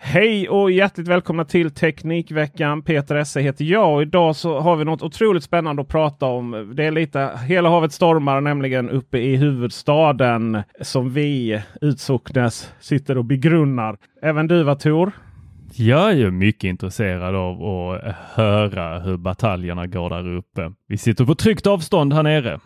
[0.00, 2.82] Hej och hjärtligt välkomna till Teknikveckan.
[2.82, 6.72] Peter Esse heter jag och idag så har vi något otroligt spännande att prata om.
[6.76, 13.24] Det är lite Hela havet stormar, nämligen uppe i huvudstaden som vi utsocknes sitter och
[13.24, 13.96] begrunnar.
[14.22, 15.12] Även du va Tor?
[15.74, 20.72] Jag är mycket intresserad av att höra hur bataljerna går där uppe.
[20.88, 22.60] Vi sitter på tryggt avstånd här nere.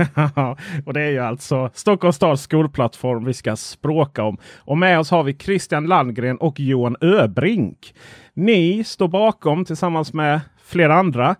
[0.86, 4.38] och det är ju alltså Stockholms stads skolplattform vi ska språka om.
[4.58, 7.94] Och med oss har vi Christian Landgren och Johan Öbrink.
[8.34, 11.36] Ni står bakom tillsammans med flera andra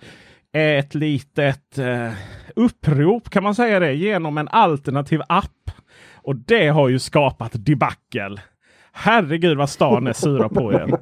[0.53, 2.12] ett litet eh,
[2.56, 5.71] upprop kan man säga det genom en alternativ app.
[6.15, 8.37] Och det har ju skapat debacle.
[8.92, 10.98] Herregud vad stan är sura på er.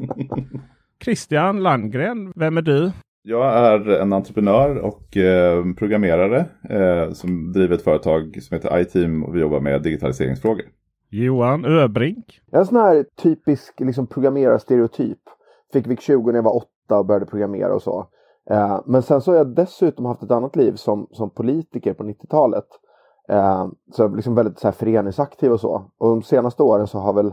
[1.04, 2.92] Christian Landgren, vem är du?
[3.30, 9.24] Jag är en entreprenör och eh, programmerare eh, som driver ett företag som heter iTeam
[9.24, 10.64] och vi jobbar med digitaliseringsfrågor.
[11.10, 12.40] Johan Öbrink.
[12.50, 15.18] Jag är en sån här typisk liksom, programmerarstereotyp.
[15.72, 18.06] Fick VIK 20 när jag var åtta och började programmera och så.
[18.50, 22.02] Eh, men sen så har jag dessutom haft ett annat liv som, som politiker på
[22.02, 22.66] 90-talet.
[23.28, 25.90] Eh, så jag är liksom väldigt så här, föreningsaktiv och så.
[25.98, 27.32] Och de senaste åren så har väl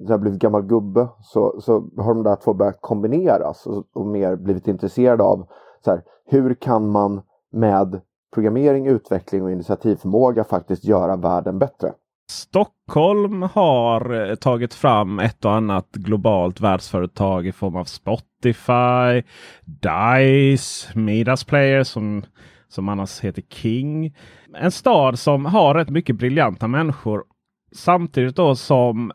[0.00, 4.06] när jag blivit gammal gubbe så, så har de där två börjat kombineras och, och
[4.06, 5.46] mer blivit intresserade av
[5.84, 7.22] så här, hur kan man
[7.52, 8.00] med
[8.34, 11.92] programmering, utveckling och initiativförmåga faktiskt göra världen bättre.
[12.30, 19.28] Stockholm har eh, tagit fram ett och annat globalt världsföretag i form av Spotify,
[19.64, 22.22] Dice, Midas Player som,
[22.68, 24.16] som annars heter King.
[24.54, 27.24] En stad som har rätt mycket briljanta människor.
[27.72, 29.12] Samtidigt då som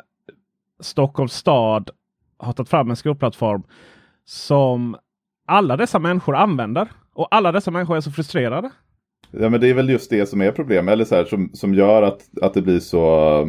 [0.83, 1.89] Stockholms stad
[2.37, 3.63] har tagit fram en skolplattform
[4.25, 4.95] som
[5.47, 6.87] alla dessa människor använder.
[7.15, 8.71] Och alla dessa människor är så frustrerade.
[9.37, 11.73] Ja men det är väl just det som är problemet, eller så här, som, som
[11.73, 13.39] gör att, att det blir så,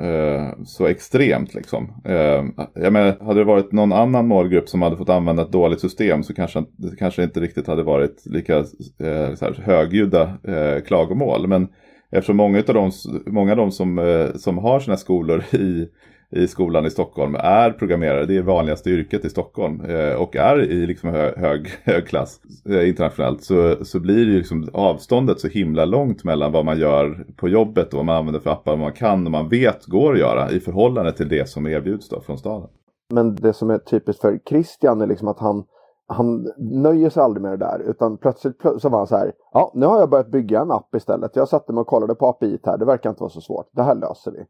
[0.00, 1.54] eh, så extremt.
[1.54, 2.02] Liksom.
[2.04, 2.44] Eh,
[2.74, 6.22] jag menar, hade det varit någon annan målgrupp som hade fått använda ett dåligt system
[6.22, 11.46] så kanske det kanske inte riktigt hade varit lika eh, så här, högljudda eh, klagomål.
[11.46, 11.68] Men
[12.10, 12.90] eftersom många av de,
[13.26, 15.88] många av de som, eh, som har sina skolor i
[16.32, 18.26] i skolan i Stockholm är programmerare.
[18.26, 22.40] Det är vanligaste yrket i Stockholm eh, och är i liksom hög, hög, hög klass
[22.68, 27.26] eh, internationellt så, så blir ju liksom avståndet så himla långt mellan vad man gör
[27.36, 30.12] på jobbet och vad man använder för appar, vad man kan och man vet går
[30.12, 32.68] att göra i förhållande till det som erbjuds då från staden.
[33.12, 35.64] Men det som är typiskt för Christian är liksom att han
[36.06, 39.32] han nöjer sig aldrig med det där utan plötsligt så var han så här.
[39.52, 41.36] Ja, nu har jag börjat bygga en app istället.
[41.36, 42.78] Jag satte mig och kollade på API här.
[42.78, 43.68] Det verkar inte vara så svårt.
[43.72, 44.44] Det här löser vi.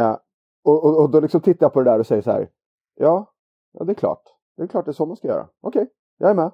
[0.00, 0.16] Eh,
[0.64, 2.48] och, och, och, då liksom tittar jag på det där och säger så här.
[2.94, 3.32] Ja,
[3.72, 4.22] ja det är klart.
[4.56, 5.46] Det är klart det är så man ska göra.
[5.60, 6.50] Okej, okay, jag är med.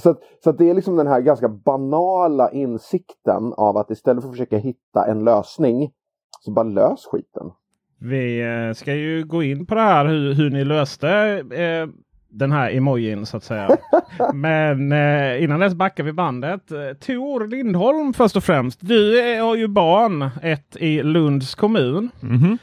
[0.00, 4.22] Så, att, så att det är liksom den här ganska banala insikten av att istället
[4.22, 5.92] för att försöka hitta en lösning
[6.40, 7.50] så bara lös skiten.
[7.98, 11.08] Vi eh, ska ju gå in på det här hur, hur ni löste
[11.50, 11.88] eh,
[12.28, 13.68] den här emojin så att säga.
[14.34, 16.70] Men eh, innan dess backar vi bandet.
[16.70, 18.78] Eh, Tor Lindholm först och främst.
[18.82, 22.10] Du har ju barn, ett i Lunds kommun.
[22.22, 22.58] Mm -hmm.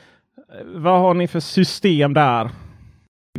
[0.51, 2.49] Eh, vad har ni för system där?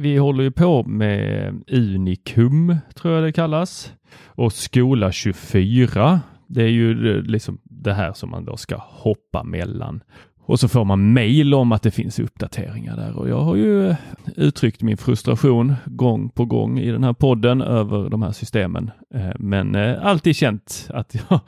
[0.01, 3.93] Vi håller ju på med Unikum, tror jag det kallas.
[4.27, 6.21] Och Skola 24.
[6.47, 10.03] Det är ju eh, liksom det här som man då ska hoppa mellan.
[10.45, 13.89] Och så får man mejl om att det finns uppdateringar där och jag har ju
[13.89, 13.97] eh,
[14.37, 18.91] uttryckt min frustration gång på gång i den här podden över de här systemen.
[19.39, 21.41] Men alltid känt att jag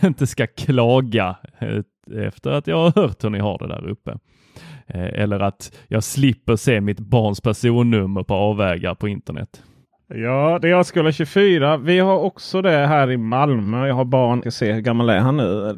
[0.08, 1.36] inte ska klaga
[2.12, 4.18] efter att jag har hört hur ni har det där uppe.
[4.86, 9.62] Eh, eller att jag slipper se mitt barns personnummer på avvägar på internet.
[10.08, 11.76] Ja, det är skola 24.
[11.76, 13.86] Vi har också det här i Malmö.
[13.86, 15.74] Jag har barn, jag se hur gammal är han nu?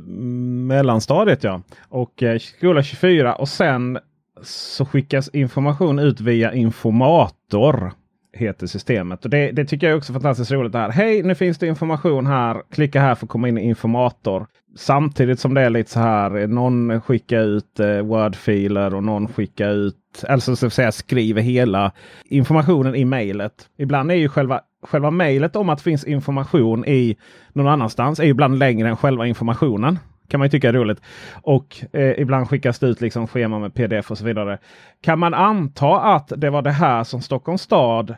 [0.67, 1.63] Mellanstadiet ja.
[1.89, 3.99] Och eh, skola 24 och sen
[4.43, 7.93] så skickas information ut via informator.
[8.33, 9.25] Heter systemet.
[9.25, 10.75] Och det, det tycker jag också är fantastiskt roligt.
[10.75, 10.91] här.
[10.91, 12.63] Hej, nu finns det information här.
[12.71, 14.47] Klicka här för att komma in i informator.
[14.77, 16.47] Samtidigt som det är lite så här.
[16.47, 21.93] Någon skickar ut eh, Word-filer och någon skickar ut alltså så att säga skriver hela
[22.25, 23.53] informationen i mejlet.
[23.79, 27.17] Ibland är ju själva, själva mejlet om att det finns information i
[27.53, 29.99] någon annanstans är ibland längre än själva informationen.
[30.29, 31.01] Kan man ju tycka är roligt.
[31.43, 34.59] Och eh, ibland skickas det ut liksom schema med pdf och så vidare.
[35.01, 38.15] Kan man anta att det var det här som Stockholms stad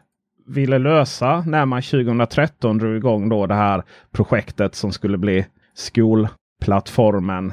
[0.47, 7.53] ville lösa när man 2013 drog igång då det här projektet som skulle bli skolplattformen.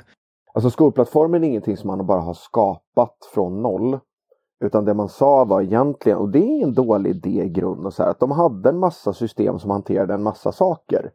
[0.54, 4.00] Alltså skolplattformen är ingenting som man bara har skapat från noll.
[4.65, 8.04] Utan det man sa var egentligen, och det är en dålig idé i grund, så
[8.04, 11.12] här, att de hade en massa system som hanterade en massa saker.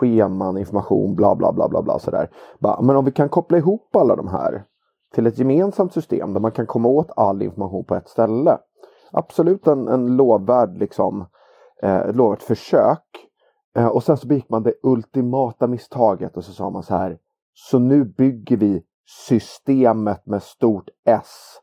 [0.00, 2.30] Scheman, information, bla bla bla bla bla sådär.
[2.58, 4.64] Men om vi kan koppla ihop alla de här
[5.14, 8.58] till ett gemensamt system där man kan komma åt all information på ett ställe.
[9.12, 11.26] Absolut en, en lovvärd liksom,
[11.82, 13.28] eh, lovvärt försök.
[13.76, 17.18] Eh, och sen så begick man det ultimata misstaget och så sa man så här.
[17.54, 18.82] Så nu bygger vi
[19.28, 21.60] systemet med stort S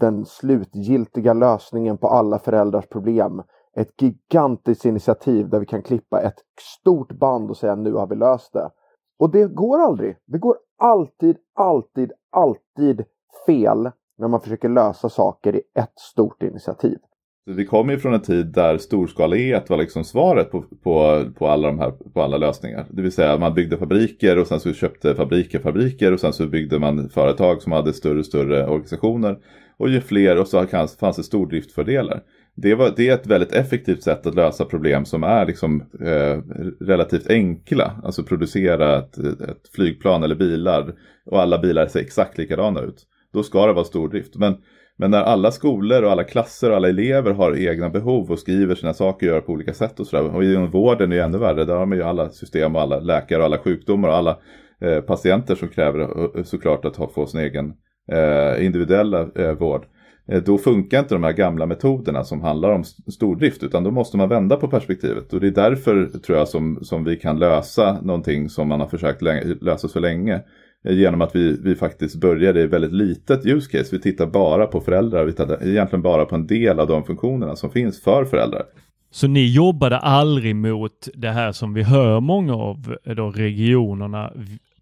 [0.00, 3.42] den slutgiltiga lösningen på alla föräldrars problem.
[3.76, 8.16] Ett gigantiskt initiativ där vi kan klippa ett stort band och säga nu har vi
[8.16, 8.70] löst det.
[9.18, 10.16] Och det går aldrig.
[10.26, 13.04] Det går alltid, alltid, alltid
[13.46, 16.98] fel när man försöker lösa saker i ett stort initiativ.
[17.50, 21.68] Vi kommer ju från en tid där storskalighet var liksom svaret på, på, på, alla
[21.68, 22.86] de här, på alla lösningar.
[22.90, 26.46] Det vill säga man byggde fabriker och sen så köpte fabriker fabriker och sen så
[26.46, 29.38] byggde man företag som hade större och större organisationer.
[29.76, 30.66] Och ju fler och så
[31.00, 32.22] fanns det stordriftfördelar.
[32.58, 36.40] Det, var, det är ett väldigt effektivt sätt att lösa problem som är liksom, eh,
[36.80, 38.00] relativt enkla.
[38.04, 40.94] Alltså producera ett, ett, flygplan eller bilar
[41.26, 43.06] och alla bilar ser exakt likadana ut.
[43.32, 44.36] Då ska det vara stordrift.
[44.36, 44.56] Men,
[44.96, 48.74] men när alla skolor och alla klasser och alla elever har egna behov och skriver
[48.74, 50.34] sina saker och gör på olika sätt och sådär.
[50.34, 51.64] Och inom vården är det ännu värre.
[51.64, 54.38] Där har man ju alla system och alla läkare och alla sjukdomar och alla
[54.80, 56.00] eh, patienter som kräver
[56.38, 57.72] eh, såklart att ha, få sin egen
[58.12, 59.86] eh, individuella eh, vård.
[60.28, 64.16] Eh, då funkar inte de här gamla metoderna som handlar om stordrift utan då måste
[64.16, 65.32] man vända på perspektivet.
[65.32, 68.88] Och det är därför tror jag som, som vi kan lösa någonting som man har
[68.88, 69.22] försökt
[69.62, 70.42] lösa så länge.
[70.84, 73.88] Eh, genom att vi, vi faktiskt började i väldigt litet use case.
[73.92, 77.56] Vi tittar bara på föräldrar, vi tittar egentligen bara på en del av de funktionerna
[77.56, 78.62] som finns för föräldrar.
[79.10, 84.32] Så ni jobbade aldrig mot det här som vi hör många av eh, då regionerna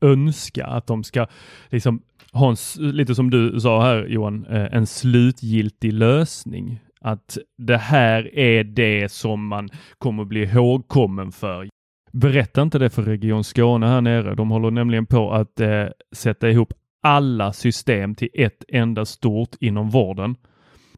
[0.01, 1.27] önska att de ska
[1.71, 2.03] liksom
[2.35, 6.81] ha en, lite som du sa här Johan, eh, en slutgiltig lösning.
[7.01, 11.69] Att det här är det som man kommer bli ihågkommen för.
[12.13, 14.35] Berätta inte det för Region Skåne här nere.
[14.35, 16.73] De håller nämligen på att eh, sätta ihop
[17.03, 20.37] alla system till ett enda stort inom vården.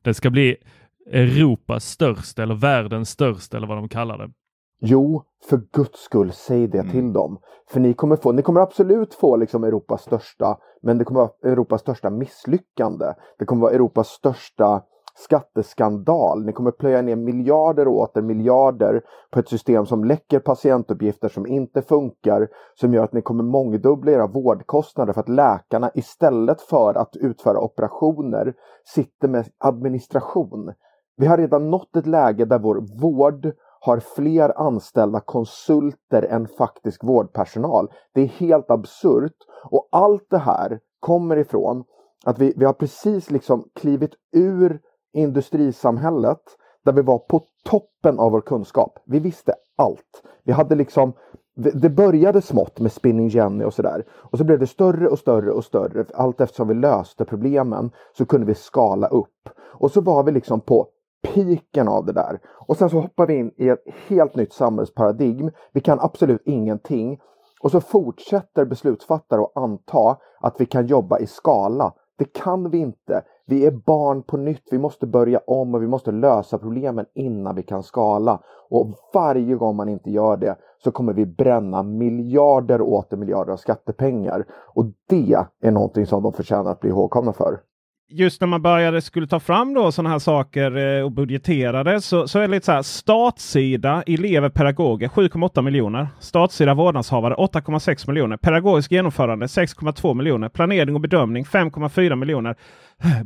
[0.03, 0.57] Det ska bli
[1.13, 4.31] Europas största eller världens största eller vad de kallar det.
[4.79, 6.91] Jo, för guds skull, säg det mm.
[6.91, 7.39] till dem.
[7.71, 11.53] För ni kommer, få, ni kommer absolut få liksom Europas största, men det kommer vara
[11.53, 13.07] Europas största misslyckande.
[13.39, 14.83] Det kommer vara Europas största
[15.19, 16.45] skatteskandal.
[16.45, 21.47] Ni kommer plöja ner miljarder och åter miljarder på ett system som läcker patientuppgifter som
[21.47, 26.95] inte funkar, som gör att ni kommer mångdubbla era vårdkostnader för att läkarna istället för
[26.95, 28.55] att utföra operationer
[28.95, 30.73] sitter med administration.
[31.17, 33.53] Vi har redan nått ett läge där vår vård
[33.87, 37.89] har fler anställda konsulter än faktisk vårdpersonal.
[38.15, 39.37] Det är helt absurt.
[39.71, 41.85] Och allt det här kommer ifrån
[42.25, 44.81] att vi, vi har precis liksom klivit ur
[45.13, 46.43] industrisamhället
[46.85, 48.99] där vi var på toppen av vår kunskap.
[49.07, 50.23] Vi visste allt.
[50.45, 51.13] Vi hade liksom
[51.57, 54.05] det började smått med Spinning Jenny och sådär.
[54.11, 56.05] Och så blev det större och större och större.
[56.15, 59.49] Allt eftersom vi löste problemen så kunde vi skala upp.
[59.59, 60.89] Och så var vi liksom på
[61.23, 62.41] piken av det där.
[62.67, 65.51] Och sen så hoppar vi in i ett helt nytt samhällsparadigm.
[65.73, 67.21] Vi kan absolut ingenting.
[67.61, 71.93] Och så fortsätter beslutsfattare att anta att vi kan jobba i skala.
[72.19, 73.23] Det kan vi inte.
[73.47, 74.69] Vi är barn på nytt.
[74.71, 78.43] Vi måste börja om och vi måste lösa problemen innan vi kan skala.
[78.71, 83.53] Och varje gång man inte gör det så kommer vi bränna miljarder och åter miljarder
[83.53, 84.47] av skattepengar.
[84.75, 87.61] Och det är någonting som de förtjänar att bli ihågkomna för
[88.09, 92.29] just när man började skulle ta fram då sådana här saker eh, och budgeterade så,
[92.29, 92.83] så är det lite så här.
[92.83, 96.09] Statssida, elever pedagoger 7,8 miljoner.
[96.21, 98.37] Statssida, vårdnadshavare 8,6 miljoner.
[98.37, 100.49] Pedagogisk genomförande 6,2 miljoner.
[100.49, 102.57] Planering och bedömning 5,4 miljoner.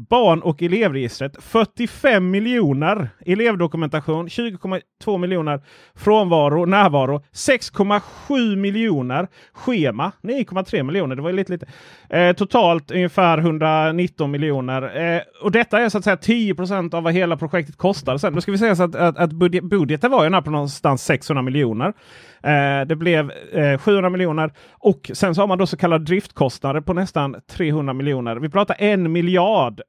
[0.09, 3.09] Barn och elevregistret 45 miljoner.
[3.27, 5.63] Elevdokumentation 20,2 miljoner.
[5.95, 9.29] Frånvaro, närvaro 6,7 miljoner.
[9.53, 11.17] Schema 9,3 miljoner.
[11.17, 11.67] Det var lite lite.
[12.11, 15.15] Eh, totalt ungefär 119 miljoner.
[15.17, 18.19] Eh, och detta är så att säga 10% av vad hela projektet kostade.
[18.19, 21.05] Sen, då ska vi säga så att, att, att budget, budgeten var ju på någonstans
[21.05, 21.93] 600 miljoner.
[22.43, 26.81] Eh, det blev eh, 700 miljoner och sen så har man då så kallade driftkostnader
[26.81, 28.37] på nästan 300 miljoner.
[28.37, 29.81] Vi pratar en miljard.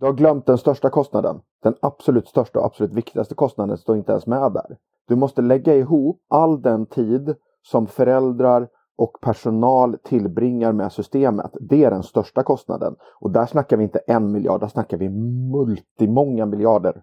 [0.00, 1.40] Du har glömt den största kostnaden.
[1.62, 4.76] Den absolut största och absolut viktigaste kostnaden står inte ens med där.
[5.08, 11.50] Du måste lägga ihop all den tid som föräldrar och personal tillbringar med systemet.
[11.60, 12.96] Det är den största kostnaden.
[13.20, 15.08] Och där snackar vi inte en miljard, där snackar vi
[15.52, 17.02] multimånga miljarder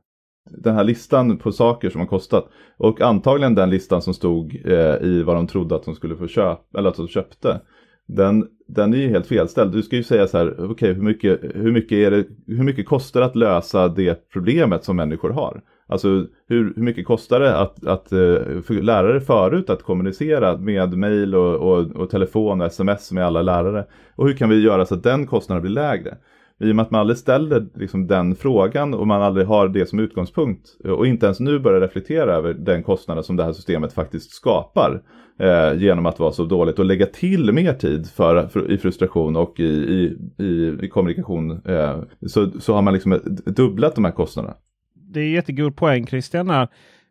[0.49, 2.49] den här listan på saker som har kostat.
[2.77, 6.27] Och antagligen den listan som stod eh, i vad de trodde att de skulle få
[6.27, 7.61] köpa, eller att de köpte.
[8.07, 9.71] Den, den är ju helt felställd.
[9.71, 13.19] Du ska ju säga så här, okej okay, hur, mycket, hur, mycket hur mycket kostar
[13.19, 15.61] det att lösa det problemet som människor har?
[15.89, 16.07] Alltså
[16.47, 21.35] hur, hur mycket kostar det att, att eh, för lärare förut att kommunicera med mail
[21.35, 23.85] och, och, och telefon och sms med alla lärare?
[24.15, 26.17] Och hur kan vi göra så att den kostnaden blir lägre?
[26.59, 29.89] I och med att man aldrig ställer liksom den frågan och man aldrig har det
[29.89, 33.93] som utgångspunkt och inte ens nu börjar reflektera över den kostnaden som det här systemet
[33.93, 35.01] faktiskt skapar
[35.39, 39.35] eh, genom att vara så dåligt och lägga till mer tid för, för i frustration
[39.35, 44.11] och i, i, i, i kommunikation eh, så, så har man liksom dubblat de här
[44.11, 44.55] kostnaderna.
[45.13, 46.67] Det är jättegod poäng Christian.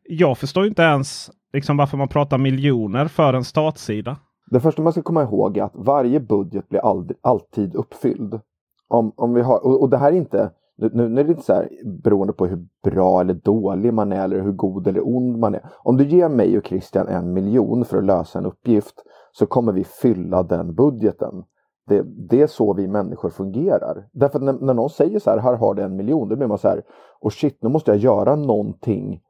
[0.09, 4.17] Jag förstår inte ens liksom varför man pratar miljoner för en startsida.
[4.51, 8.41] Det första man ska komma ihåg är att varje budget blir aldrig, alltid uppfylld
[8.89, 11.43] om, om vi har, och, och det här är inte, nu, nu är det inte
[11.43, 15.39] så här beroende på hur bra eller dålig man är eller hur god eller ond
[15.39, 15.63] man är.
[15.79, 19.03] Om du ger mig och Christian en miljon för att lösa en uppgift
[19.33, 21.45] så kommer vi fylla den budgeten.
[21.89, 24.09] Det, det är så vi människor fungerar.
[24.13, 26.47] Därför att när, när någon säger så här, här har du en miljon, då blir
[26.47, 26.83] man så här,
[27.21, 29.21] och shit, nu måste jag göra någonting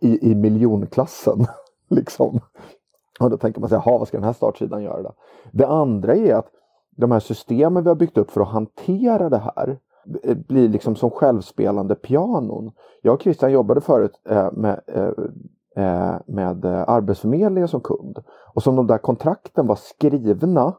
[0.00, 1.46] i, i miljonklassen.
[1.88, 2.40] liksom.
[3.20, 5.12] Och då tänker man sig, vad ska den här startsidan göra då?
[5.52, 6.50] Det andra är att
[6.96, 9.78] de här systemen vi har byggt upp för att hantera det här
[10.22, 12.72] eh, blir liksom som självspelande pianon.
[13.02, 15.10] Jag och Christian jobbade förut eh, med, eh,
[15.84, 18.18] eh, med Arbetsförmedlingen som kund.
[18.54, 20.74] Och som de där kontrakten var skrivna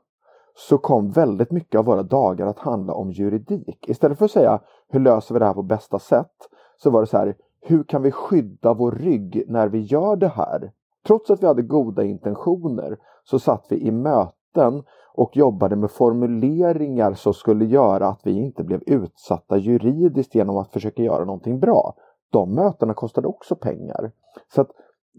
[0.57, 3.89] så kom väldigt mycket av våra dagar att handla om juridik.
[3.89, 7.07] Istället för att säga hur löser vi det här på bästa sätt så var det
[7.07, 10.72] så här hur kan vi skydda vår rygg när vi gör det här?
[11.07, 14.84] Trots att vi hade goda intentioner så satt vi i möten
[15.17, 20.74] och jobbade med formuleringar som skulle göra att vi inte blev utsatta juridiskt genom att
[20.74, 21.95] försöka göra någonting bra.
[22.31, 24.12] De mötena kostade också pengar.
[24.53, 24.69] Så att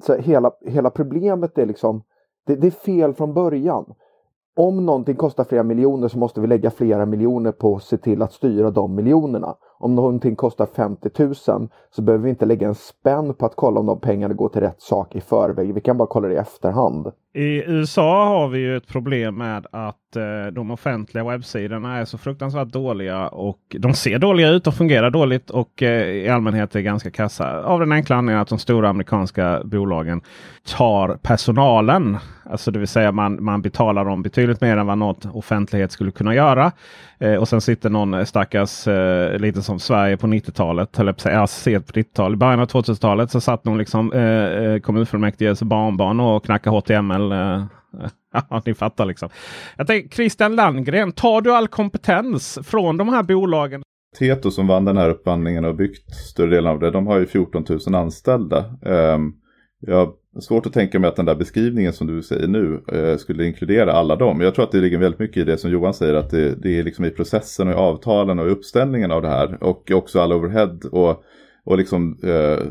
[0.03, 2.03] så hela, hela problemet är liksom,
[2.47, 3.95] det, det är fel från början.
[4.57, 8.23] Om någonting kostar flera miljoner så måste vi lägga flera miljoner på att se till
[8.23, 9.57] att styra de miljonerna.
[9.79, 11.35] Om någonting kostar 50 000
[11.91, 14.61] så behöver vi inte lägga en spänn på att kolla om de pengarna går till
[14.61, 15.75] rätt sak i förväg.
[15.75, 17.13] Vi kan bara kolla det i efterhand.
[17.35, 22.19] I USA har vi ju ett problem med att eh, de offentliga webbsidorna är så
[22.19, 26.81] fruktansvärt dåliga och de ser dåliga ut och fungerar dåligt och eh, i allmänhet är
[26.81, 27.63] ganska kassa.
[27.63, 30.21] Av den enkla anledningen att de stora amerikanska bolagen
[30.77, 32.19] tar personalen.
[32.45, 36.11] Alltså det vill säga man, man betalar dem betydligt mer än vad något offentlighet skulle
[36.11, 36.73] kunna göra.
[37.19, 41.29] Eh, och sen sitter någon eh, stackars, eh, lite som Sverige på 90-talet, eller på
[41.29, 42.37] 90-talet.
[42.37, 47.33] I början av 2000-talet så satt någon liksom eh, eh kommunfullmäktiges barnbarn och knackade HTML.
[47.33, 47.65] Eh,
[48.51, 49.29] ja, ni fattar liksom.
[49.77, 53.83] Jag tänker Christian Landgren, tar du all kompetens från de här bolagen?
[54.19, 57.27] Tieto som vann den här upphandlingen och byggt större delen av det, de har ju
[57.27, 58.65] 14 000 anställda.
[58.87, 59.33] Ehm,
[59.81, 63.45] jag Svårt att tänka mig att den där beskrivningen som du säger nu eh, skulle
[63.45, 64.41] inkludera alla dem.
[64.41, 66.79] Jag tror att det ligger väldigt mycket i det som Johan säger att det, det
[66.79, 70.21] är liksom i processen och i avtalen och i uppställningen av det här och också
[70.21, 71.25] all overhead och,
[71.65, 72.67] och liksom eh,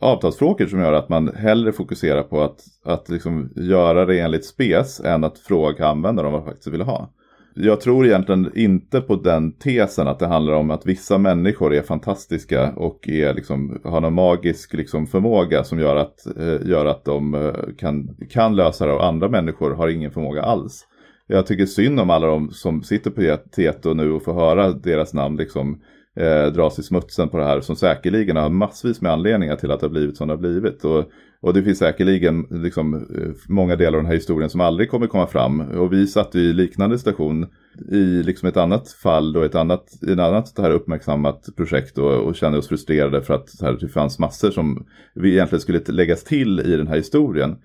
[0.00, 5.00] avtalsfrågor som gör att man hellre fokuserar på att, att liksom göra det enligt spes
[5.00, 7.10] än att fråga användare om vad man faktiskt vill ha
[7.54, 11.82] jag tror egentligen inte på den tesen att det handlar om att vissa människor är
[11.82, 17.04] fantastiska och är liksom, har någon magisk liksom förmåga som gör att, eh, gör att
[17.04, 20.86] de eh, kan, kan lösa det och andra människor har ingen förmåga alls.
[21.26, 25.14] Jag tycker synd om alla de som sitter på Tieto nu och får höra deras
[25.14, 25.80] namn liksom
[26.16, 29.80] eh, dras i smutsen på det här som säkerligen har massvis med anledningar till att
[29.80, 30.84] det har blivit som det har blivit.
[30.84, 31.04] Och,
[31.44, 35.06] och det finns säkerligen liksom, eh, många delar av den här historien som aldrig kommer
[35.06, 35.60] komma fram.
[35.60, 37.46] Och vi satt i liknande station
[37.90, 42.12] i liksom ett annat fall, då, ett annat, i ett annat här uppmärksammat projekt och,
[42.12, 46.24] och kände oss frustrerade för att här, det fanns massor som vi egentligen skulle läggas
[46.24, 47.56] till i den här historien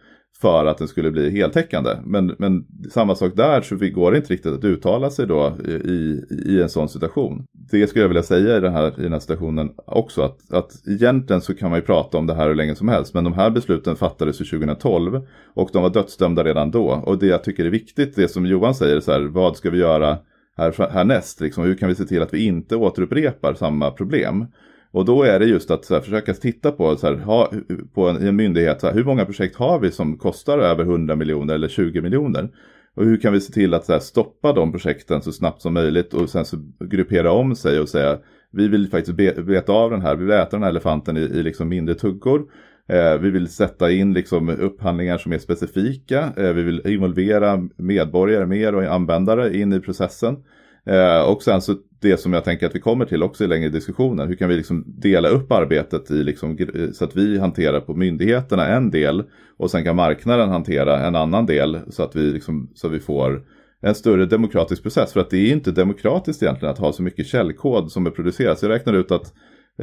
[0.42, 1.90] för att den skulle bli heltäckande.
[2.06, 6.24] Men, men samma sak där så går det inte riktigt att uttala sig då i,
[6.46, 7.46] i en sån situation.
[7.72, 10.88] Det skulle jag vilja säga i den här, i den här situationen också att, att
[10.88, 13.34] egentligen så kan man ju prata om det här hur länge som helst men de
[13.34, 15.22] här besluten fattades ju 2012
[15.54, 17.04] och de var dödsdömda redan då.
[17.06, 19.78] Och det jag tycker är viktigt, det som Johan säger, så här, vad ska vi
[19.78, 20.18] göra
[20.58, 21.42] här, härnäst?
[21.42, 24.46] Liksom, hur kan vi se till att vi inte återupprepar samma problem?
[24.92, 27.52] Och då är det just att här, försöka titta på, så här, ha,
[27.94, 31.54] på en, en myndighet, här, hur många projekt har vi som kostar över 100 miljoner
[31.54, 32.50] eller 20 miljoner?
[32.96, 36.14] Och hur kan vi se till att här, stoppa de projekten så snabbt som möjligt
[36.14, 38.20] och sen så gruppera om sig och säga
[38.52, 41.22] vi vill faktiskt be, beta av den här, vi vill äta den här elefanten i,
[41.22, 42.46] i liksom mindre tuggor.
[42.88, 46.34] Eh, vi vill sätta in liksom upphandlingar som är specifika.
[46.38, 50.44] Eh, vi vill involvera medborgare mer och användare in i processen.
[50.86, 53.70] Eh, och sen så det som jag tänker att vi kommer till också i längre
[53.70, 54.28] diskussioner.
[54.28, 56.58] Hur kan vi liksom dela upp arbetet i liksom,
[56.94, 59.24] så att vi hanterar på myndigheterna en del
[59.58, 63.00] och sen kan marknaden hantera en annan del så att vi, liksom, så att vi
[63.00, 63.44] får
[63.82, 65.14] en större demokratisk process.
[65.14, 68.60] För att det är inte demokratiskt egentligen att ha så mycket källkod som är producerat.
[68.60, 69.34] Så jag räknar ut att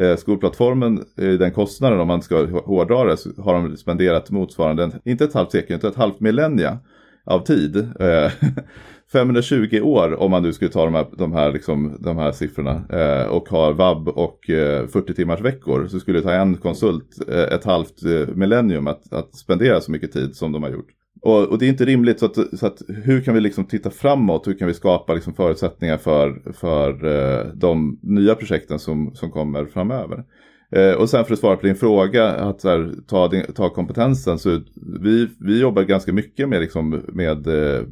[0.01, 4.91] eh, skolplattformen, eh, den kostnaden om man ska hårdra det, så har de spenderat motsvarande,
[5.05, 6.79] inte ett halvt sekel, utan ett halvt millennia
[7.25, 7.77] av tid.
[7.77, 8.33] Eh,
[9.13, 12.83] 520 år om man nu skulle ta de här, de här, liksom, de här siffrorna
[12.91, 17.29] eh, och har vab och eh, 40 timmars veckor så skulle det ta en konsult
[17.29, 20.89] eh, ett halvt eh, millennium att, att spendera så mycket tid som de har gjort.
[21.23, 23.91] Och, och, det är inte rimligt så att, så att hur kan vi liksom titta
[23.91, 29.31] framåt, hur kan vi skapa liksom förutsättningar för, för eh, de nya projekten som, som
[29.31, 30.25] kommer framöver.
[30.73, 34.61] Eh, och sen för att svara på din fråga, att här, ta, ta kompetensen, så
[35.01, 37.83] vi, vi jobbar ganska mycket med, liksom, med eh,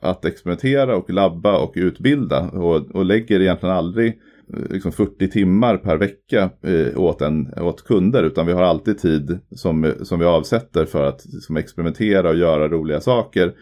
[0.00, 4.08] att experimentera och labba och utbilda och, och lägger egentligen aldrig
[4.54, 8.98] eh, liksom 40 timmar per vecka eh, åt, en, åt kunder utan vi har alltid
[8.98, 13.52] tid som, som vi avsätter för att liksom, experimentera och göra roliga saker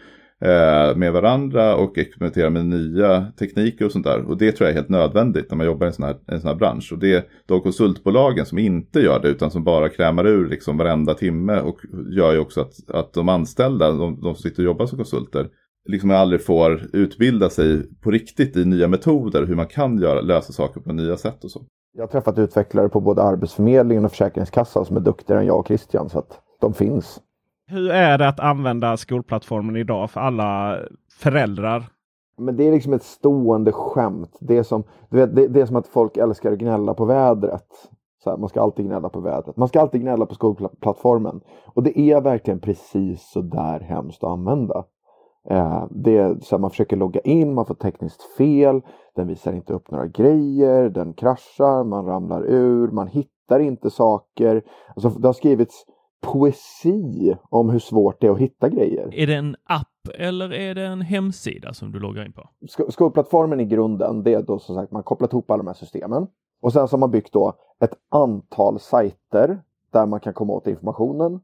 [0.41, 4.21] eh, med varandra och experimentera med nya tekniker och sånt där.
[4.21, 6.41] Och det tror jag är helt nödvändigt när man jobbar i en sån här, en
[6.41, 6.89] sån här bransch.
[6.93, 10.77] Och det är de konsultbolagen som inte gör det utan som bara krämar ur liksom
[10.77, 11.79] varenda timme och
[12.11, 15.47] gör ju också att, att de anställda, de, de som sitter och jobbar som konsulter,
[15.85, 20.53] liksom aldrig får utbilda sig på riktigt i nya metoder, hur man kan göra, lösa
[20.53, 21.61] saker på nya sätt och så.
[21.93, 25.67] Jag har träffat utvecklare på både Arbetsförmedlingen och Försäkringskassan som är duktigare än jag och
[25.67, 27.21] Christian, så att de finns.
[27.67, 30.79] Hur är det att använda skolplattformen idag för alla
[31.19, 31.83] föräldrar?
[32.37, 34.37] Men det är liksom ett stående skämt.
[34.39, 37.05] Det är som, du vet, det, det är som att folk älskar att gnälla på
[37.05, 37.67] vädret.
[38.23, 39.57] Så här, man ska alltid gnälla på vädret.
[39.57, 41.41] Man ska alltid gnälla på skolplattformen.
[41.65, 44.83] Och det är verkligen precis så där hemskt att använda.
[45.49, 48.81] Eh, det är så man försöker logga in, man får tekniskt fel,
[49.15, 54.63] den visar inte upp några grejer, den kraschar, man ramlar ur, man hittar inte saker.
[54.95, 55.85] Alltså, det har skrivits
[56.21, 59.09] poesi om hur svårt det är att hitta grejer.
[59.13, 62.49] Är det en app eller är det en hemsida som du loggar in på?
[62.67, 65.73] Sk skolplattformen i grunden, det är då som sagt man kopplat ihop alla de här
[65.73, 66.27] systemen.
[66.61, 69.59] Och sen så har man byggt då ett antal sajter
[69.91, 71.39] där man kan komma åt informationen.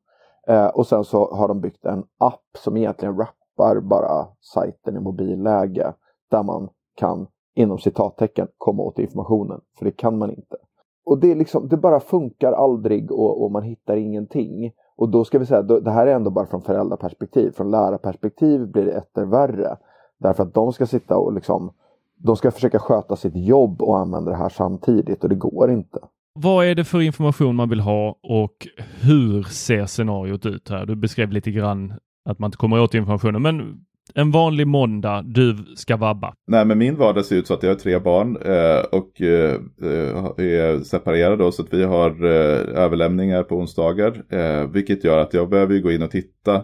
[0.48, 4.98] Eh, och sen så har de byggt en app som egentligen wrappar skapar bara sajten
[4.98, 5.94] i mobilläge
[6.32, 9.62] där man kan inom citattecken komma åt informationen.
[9.78, 10.56] För det kan man inte.
[11.06, 14.72] Och det, är liksom, det bara funkar aldrig och, och man hittar ingenting.
[14.96, 17.52] Och då ska vi säga, det här är ändå bara från föräldraperspektiv.
[17.52, 19.78] Från lärarperspektiv blir det etter värre.
[20.20, 21.74] Därför att de ska sitta och liksom,
[22.18, 26.00] de ska försöka sköta sitt jobb och använda det här samtidigt och det går inte.
[26.34, 28.68] Vad är det för information man vill ha och
[29.02, 30.86] hur ser scenariot ut här?
[30.86, 31.94] Du beskrev lite grann
[32.30, 33.42] att man inte kommer åt informationen.
[33.42, 33.82] Men
[34.16, 36.34] en vanlig måndag, du ska vabba.
[36.48, 39.60] Nej, men min vardag ser ut så att jag har tre barn eh, och eh,
[40.38, 44.24] är separerade så att vi har eh, överlämningar på onsdagar.
[44.30, 46.56] Eh, vilket gör att jag behöver gå in och titta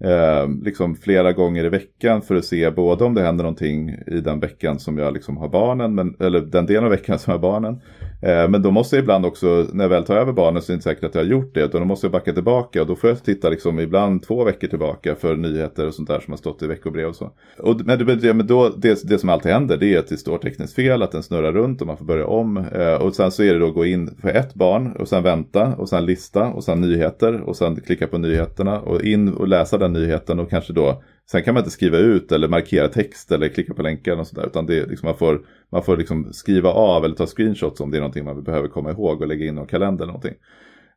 [0.00, 4.20] eh, liksom flera gånger i veckan för att se både om det händer någonting i
[4.20, 7.38] den veckan som jag liksom har barnen, men, eller den delen av veckan som jag
[7.38, 7.80] har barnen.
[8.26, 10.74] Eh, men då måste jag ibland också, när jag väl tar över barnen så är
[10.74, 11.60] det inte säkert att jag har gjort det.
[11.60, 14.68] Utan då måste jag backa tillbaka och då får jag titta liksom ibland två veckor
[14.68, 17.30] tillbaka för nyheter och sånt där som har stått i veckobrev och så.
[17.58, 20.38] Och, men det, men då, det, det som alltid händer det är att det står
[20.38, 22.56] tekniskt fel, att den snurrar runt och man får börja om.
[22.56, 25.22] Eh, och sen så är det då att gå in för ett barn och sen
[25.22, 29.48] vänta och sen lista och sen nyheter och sen klicka på nyheterna och in och
[29.48, 33.32] läsa den nyheten och kanske då Sen kan man inte skriva ut eller markera text
[33.32, 34.46] eller klicka på länkar och sådär.
[34.46, 37.90] Utan det är liksom, man får, man får liksom skriva av eller ta screenshots om
[37.90, 40.34] det är någonting man behöver komma ihåg och lägga in i kalender eller någonting.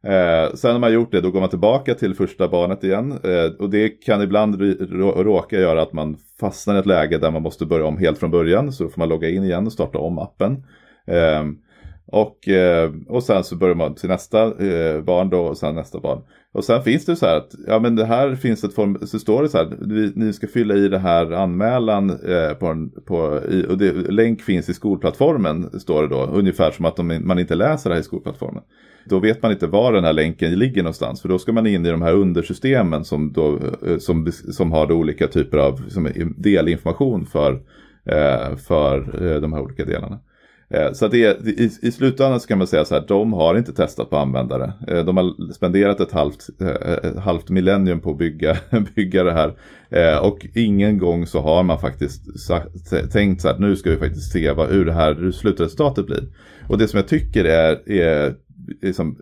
[0.04, 3.12] Eh, sen när man gjort det då går man tillbaka till första barnet igen.
[3.12, 4.62] Eh, och det kan ibland
[5.18, 8.32] råka göra att man fastnar i ett läge där man måste börja om helt från
[8.32, 8.72] början.
[8.72, 10.64] Så då får man logga in igen och starta om appen.
[11.08, 11.44] Eh,
[12.12, 16.00] och, eh, och sen så börjar man till nästa eh, barn då och sen nästa
[16.00, 16.22] barn.
[16.54, 19.20] Och sen finns det så här att, ja men det här finns ett form, så
[19.20, 22.90] står det så här, vi, ni ska fylla i det här anmälan eh, på, en,
[22.90, 27.22] på i, och det, länk finns i skolplattformen, står det då, ungefär som att de,
[27.28, 28.64] man inte läser det här i skolplattformen.
[29.06, 31.86] Då vet man inte var den här länken ligger någonstans, för då ska man in
[31.86, 37.26] i de här undersystemen som, då, eh, som, som har olika typer av som delinformation
[37.26, 37.54] för,
[38.06, 40.20] eh, för eh, de här olika delarna.
[40.70, 43.74] Eh, så det, i, i slutändan så kan man säga så här, de har inte
[43.74, 44.74] testat på användare.
[44.88, 48.58] Eh, de har spenderat ett halvt, eh, ett halvt millennium på att bygga,
[48.96, 49.56] bygga det här.
[50.22, 54.32] Och ingen gång så har man faktiskt sagt, tänkt så här, nu ska vi faktiskt
[54.32, 56.24] se vad, hur det här slutresultatet blir.
[56.68, 58.36] Och det som jag tycker är, är
[58.82, 59.18] liksom,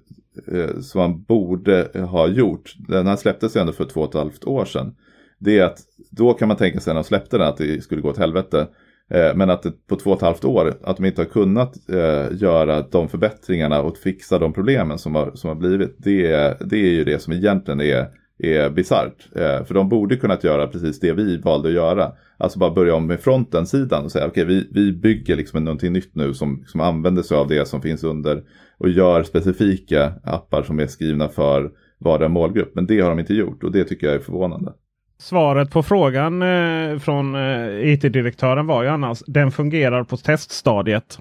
[0.82, 4.44] som man borde ha gjort, den här släpptes ju ändå för två och ett halvt
[4.44, 4.96] år sedan.
[5.40, 5.80] Det är att
[6.12, 8.68] då kan man tänka sig när de släppte den att det skulle gå åt helvete.
[9.10, 11.89] Eh, men att det, på två och ett halvt år, att de inte har kunnat
[11.89, 15.96] eh, göra de förbättringarna och fixa de problemen som har, som har blivit.
[15.98, 18.08] Det, det är ju det som egentligen är,
[18.39, 19.28] är bisarrt.
[19.36, 22.12] Eh, för de borde kunnat göra precis det vi valde att göra.
[22.38, 25.93] Alltså bara börja om med fronten-sidan och säga okej okay, vi, vi bygger liksom någonting
[25.93, 28.43] nytt nu som, som använder sig av det som finns under
[28.78, 32.76] och gör specifika appar som är skrivna för vardera målgrupp.
[32.76, 34.74] Men det har de inte gjort och det tycker jag är förvånande.
[35.19, 41.19] Svaret på frågan eh, från eh, IT-direktören var ju annars den fungerar på teststadiet.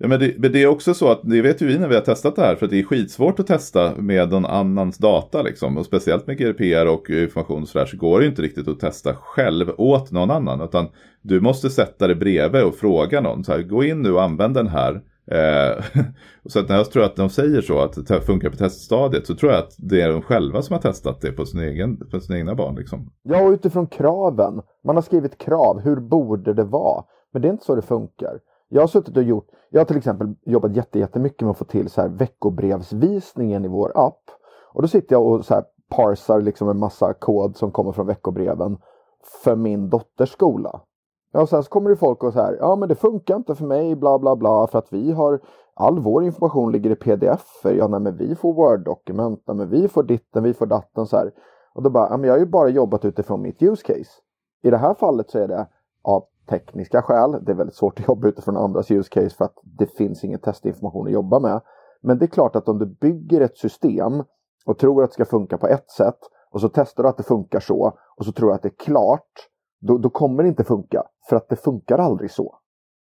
[0.00, 1.94] Ja, men, det, men det är också så att det vet ju vi när vi
[1.94, 5.76] har testat det här för det är skitsvårt att testa med någon annans data liksom.
[5.76, 9.14] Och speciellt med GDPR och information så, där, så går det inte riktigt att testa
[9.14, 10.60] själv åt någon annan.
[10.60, 10.88] Utan
[11.22, 13.44] du måste sätta dig bredvid och fråga någon.
[13.44, 15.00] Så här, gå in nu och använd den här.
[15.30, 15.84] Eh,
[16.46, 19.34] så att när jag tror att de säger så, att det funkar på teststadiet, så
[19.34, 22.20] tror jag att det är de själva som har testat det på sin egen, på
[22.20, 22.74] sina egna barn.
[22.74, 23.10] Liksom.
[23.22, 24.62] Ja, och utifrån kraven.
[24.84, 27.04] Man har skrivit krav, hur borde det vara?
[27.32, 28.40] Men det är inte så det funkar.
[28.68, 31.90] Jag har suttit och gjort, jag har till exempel jobbat jättemycket med att få till
[31.90, 34.22] så här veckobrevsvisningen i vår app.
[34.72, 38.06] Och då sitter jag och så här parsar liksom en massa kod som kommer från
[38.06, 38.78] veckobreven
[39.44, 40.80] för min dotters skola.
[41.32, 43.54] Ja, och sen så kommer det folk och så här, ja men det funkar inte
[43.54, 45.40] för mig, bla bla bla, för att vi har,
[45.74, 50.02] all vår information ligger i pdf Ja, nej men vi får word-dokument, men vi får
[50.02, 51.32] ditten, vi får datten så här.
[51.74, 54.10] Och då bara, ja men jag har ju bara jobbat utifrån mitt use case.
[54.62, 55.66] I det här fallet så är det
[56.02, 59.58] av tekniska skäl, det är väldigt svårt att jobba utifrån andras use case för att
[59.62, 61.60] det finns ingen testinformation att jobba med.
[62.00, 64.24] Men det är klart att om du bygger ett system
[64.66, 66.18] och tror att det ska funka på ett sätt
[66.50, 68.84] och så testar du att det funkar så och så tror du att det är
[68.84, 69.48] klart
[69.80, 71.02] då, då kommer det inte funka.
[71.28, 72.58] För att det funkar aldrig så.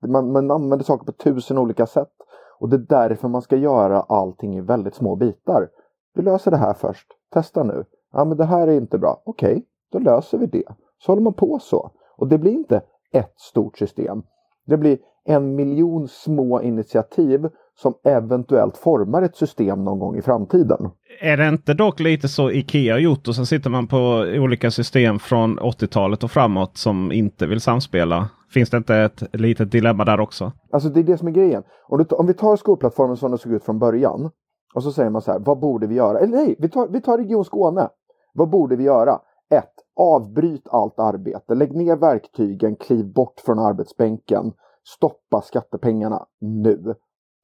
[0.06, 2.12] Man, man använder saker på tusen olika sätt.
[2.58, 5.68] Och det är därför man ska göra allting i väldigt små bitar.
[6.14, 7.06] Vi löser det här först.
[7.32, 7.84] Testa nu.
[8.12, 9.22] Ja, men det här är inte bra.
[9.24, 9.62] Okej, okay,
[9.92, 10.64] då löser vi det.
[10.98, 11.90] Så håller man på så.
[12.16, 14.22] Och det blir inte ett stort system.
[14.66, 20.90] Det blir en miljon små initiativ som eventuellt formar ett system någon gång i framtiden.
[21.20, 24.70] Är det inte dock lite så Ikea har gjort och sen sitter man på olika
[24.70, 28.28] system från 80-talet och framåt som inte vill samspela?
[28.50, 30.52] Finns det inte ett litet dilemma där också?
[30.72, 31.62] Alltså det är det som är grejen.
[31.88, 34.30] Om, du, om vi tar skolplattformen som den såg ut från början
[34.74, 36.18] och så säger man så här, vad borde vi göra?
[36.18, 37.88] Eller nej, vi tar, vi tar Region Skåne.
[38.34, 39.20] Vad borde vi göra?
[39.50, 39.64] 1.
[39.96, 41.54] Avbryt allt arbete.
[41.54, 44.52] Lägg ner verktygen, kliv bort från arbetsbänken.
[44.84, 46.94] Stoppa skattepengarna nu.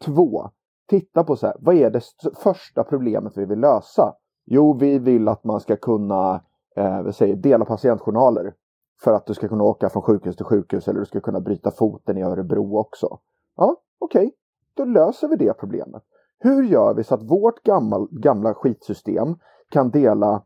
[0.05, 0.51] Två,
[0.89, 2.03] titta på så här, vad är det
[2.43, 4.15] första problemet vi vill lösa?
[4.45, 6.41] Jo, vi vill att man ska kunna
[6.77, 8.55] eh, säger, dela patientjournaler
[9.03, 11.71] för att du ska kunna åka från sjukhus till sjukhus eller du ska kunna bryta
[11.71, 13.19] foten i Örebro också.
[13.57, 14.33] Ja, okej, okay.
[14.75, 16.03] då löser vi det problemet.
[16.39, 19.37] Hur gör vi så att vårt gamla, gamla skitsystem
[19.69, 20.43] kan dela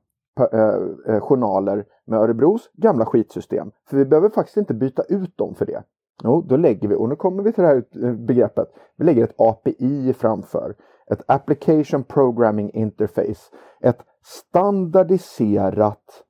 [0.53, 3.71] eh, eh, journaler med Örebros gamla skitsystem?
[3.89, 5.83] För vi behöver faktiskt inte byta ut dem för det.
[6.25, 9.25] Jo, då lägger vi, och nu kommer vi till det här eh, begreppet, vi lägger
[9.25, 10.75] ett API framför.
[11.11, 13.51] Ett Application Programming Interface.
[13.81, 16.25] Ett standardiserat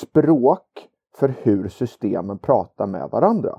[0.00, 3.58] språk för hur systemen pratar med varandra.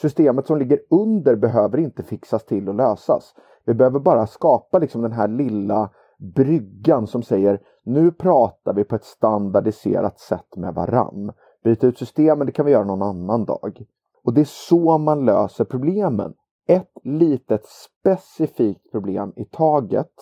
[0.00, 3.34] Systemet som ligger under behöver inte fixas till och lösas.
[3.64, 5.90] Vi behöver bara skapa liksom den här lilla
[6.34, 11.32] bryggan som säger nu pratar vi på ett standardiserat sätt med varann.
[11.64, 13.84] Byta ut systemen, det kan vi göra någon annan dag.
[14.24, 16.32] Och det är så man löser problemen.
[16.68, 20.12] Ett litet specifikt problem i taget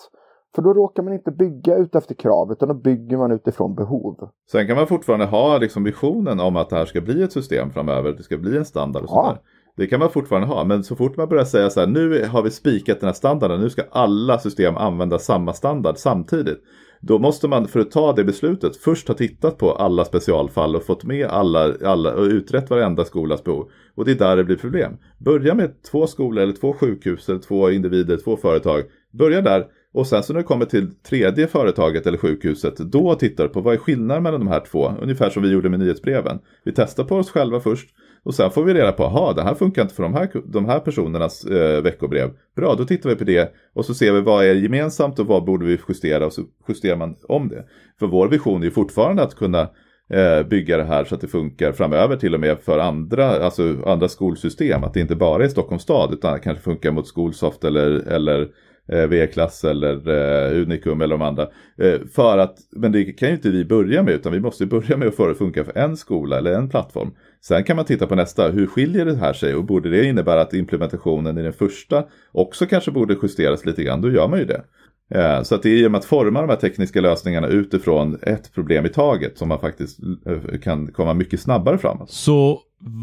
[0.55, 4.29] För då råkar man inte bygga ut efter krav utan då bygger man utifrån behov.
[4.51, 7.71] Sen kan man fortfarande ha liksom visionen om att det här ska bli ett system
[7.71, 8.11] framöver.
[8.11, 9.23] Det ska bli en standard och Ja.
[9.23, 9.41] sådär.
[9.75, 12.41] Det kan man fortfarande ha, men så fort man börjar säga så här, nu har
[12.41, 16.59] vi spikat den här standarden, nu ska alla system använda samma standard samtidigt.
[17.05, 20.83] Då måste man, för att ta det beslutet, först ha tittat på alla specialfall och
[20.83, 23.69] fått med alla, alla och utrett varenda skolas behov.
[23.95, 24.97] Och det är där det blir problem.
[25.17, 28.83] Börja med två skolor eller två sjukhus eller två individer, två företag.
[29.11, 33.43] Börja där och sen så när det kommer till tredje företaget eller sjukhuset, då tittar
[33.43, 34.93] du på vad är skillnaden mellan de här två?
[35.01, 36.39] Ungefär som vi gjorde med nyhetsbreven.
[36.63, 37.89] Vi testar på oss själva först
[38.23, 40.65] och sen får vi reda på, aha, det här funkar inte för de här, de
[40.65, 42.29] här personernas eh, veckobrev.
[42.55, 45.45] Bra, då tittar vi på det och så ser vi vad är gemensamt och vad
[45.45, 47.65] borde vi justera och så justerar man om det.
[47.99, 49.61] För vår vision är ju fortfarande att kunna
[50.09, 53.75] eh, bygga det här så att det funkar framöver till och med för andra, alltså
[53.85, 54.83] andra skolsystem.
[54.83, 58.47] Att det inte bara är Stockholms stad utan det kanske funkar mot Skolsoft eller, eller
[58.87, 61.47] eh, V-klass eller eh, Unicum eller de andra.
[61.77, 64.97] Eh, för att, men det kan ju inte vi börja med utan vi måste börja
[64.97, 67.11] med att få det att funka för en skola eller en plattform.
[67.47, 70.41] Sen kan man titta på nästa, hur skiljer det här sig och borde det innebära
[70.41, 74.45] att implementationen i den första också kanske borde justeras lite grann, då gör man ju
[74.45, 74.63] det.
[75.09, 78.85] Eh, så att det är genom att forma de här tekniska lösningarna utifrån ett problem
[78.85, 82.09] i taget som man faktiskt eh, kan komma mycket snabbare framåt.
[82.09, 82.61] Så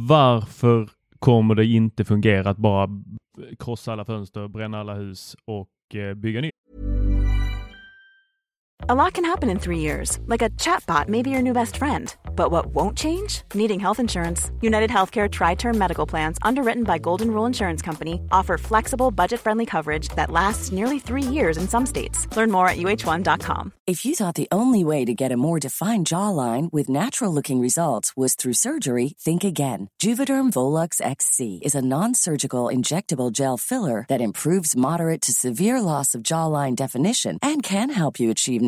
[0.09, 2.89] varför kommer det inte fungera att bara
[3.59, 6.55] krossa alla fönster, bränna alla hus och eh, bygga nytt?
[8.89, 11.77] A lot can happen in three years, like a chatbot may be your new best
[11.77, 12.15] friend.
[12.35, 13.43] But what won't change?
[13.53, 14.51] Needing health insurance.
[14.63, 19.39] United Healthcare Tri Term Medical Plans, underwritten by Golden Rule Insurance Company, offer flexible, budget
[19.39, 22.27] friendly coverage that lasts nearly three years in some states.
[22.35, 23.73] Learn more at uh1.com.
[23.87, 27.61] If you thought the only way to get a more defined jawline with natural looking
[27.61, 29.91] results was through surgery, think again.
[30.03, 35.81] Juvederm Volux XC is a non surgical injectable gel filler that improves moderate to severe
[35.81, 38.61] loss of jawline definition and can help you achieve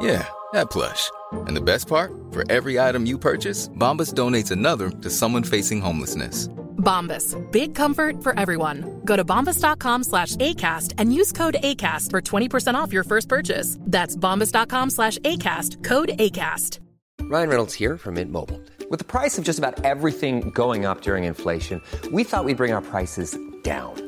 [0.00, 1.10] Yeah, that plush.
[1.32, 2.12] And the best part?
[2.30, 6.48] For every item you purchase, Bombas donates another to someone facing homelessness.
[6.78, 7.36] Bombas.
[7.50, 9.00] Big comfort for everyone.
[9.04, 13.76] Go to bombas.com slash ACAST and use code ACAST for 20% off your first purchase.
[13.80, 15.84] That's bombas.com slash ACAST.
[15.84, 16.78] Code ACAST.
[17.22, 18.60] Ryan Reynolds here from Mint Mobile.
[18.90, 22.72] With the price of just about everything going up during inflation, we thought we'd bring
[22.72, 24.07] our prices down.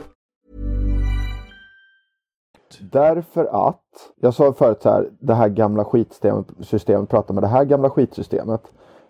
[2.91, 7.47] Därför att, jag sa förut så här, det här gamla skitsystemet, prata pratar med det
[7.47, 8.61] här gamla skitsystemet.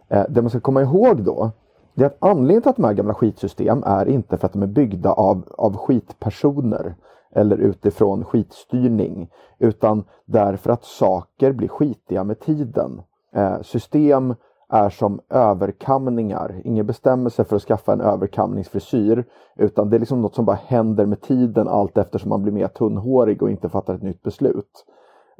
[0.07, 1.51] Eh, det man ska komma ihåg då,
[1.93, 4.63] det är att anledningen till att de här gamla skitsystem är inte för att de
[4.63, 6.95] är byggda av, av skitpersoner
[7.31, 13.01] eller utifrån skitstyrning, utan därför att saker blir skitiga med tiden.
[13.35, 14.35] Eh, system
[14.71, 16.61] är som överkamningar.
[16.63, 21.05] Ingen bestämmelse för att skaffa en överkamningsfrisyr utan det är liksom något som bara händer
[21.05, 24.85] med tiden allt eftersom man blir mer tunnhårig och inte fattar ett nytt beslut.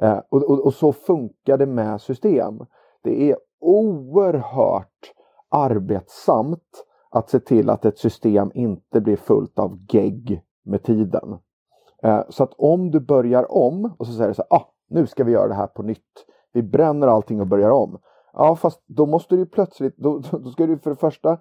[0.00, 2.58] Eh, och, och, och så funkar det med system.
[3.02, 5.12] Det är oerhört
[5.48, 11.38] arbetsamt att se till att ett system inte blir fullt av gegg med tiden.
[12.02, 15.06] Eh, så att om du börjar om och så säger du så här, ah, nu
[15.06, 16.26] ska vi göra det här på nytt.
[16.52, 17.98] Vi bränner allting och börjar om.
[18.32, 21.38] Ja, fast då måste du plötsligt, då, då ska du för det första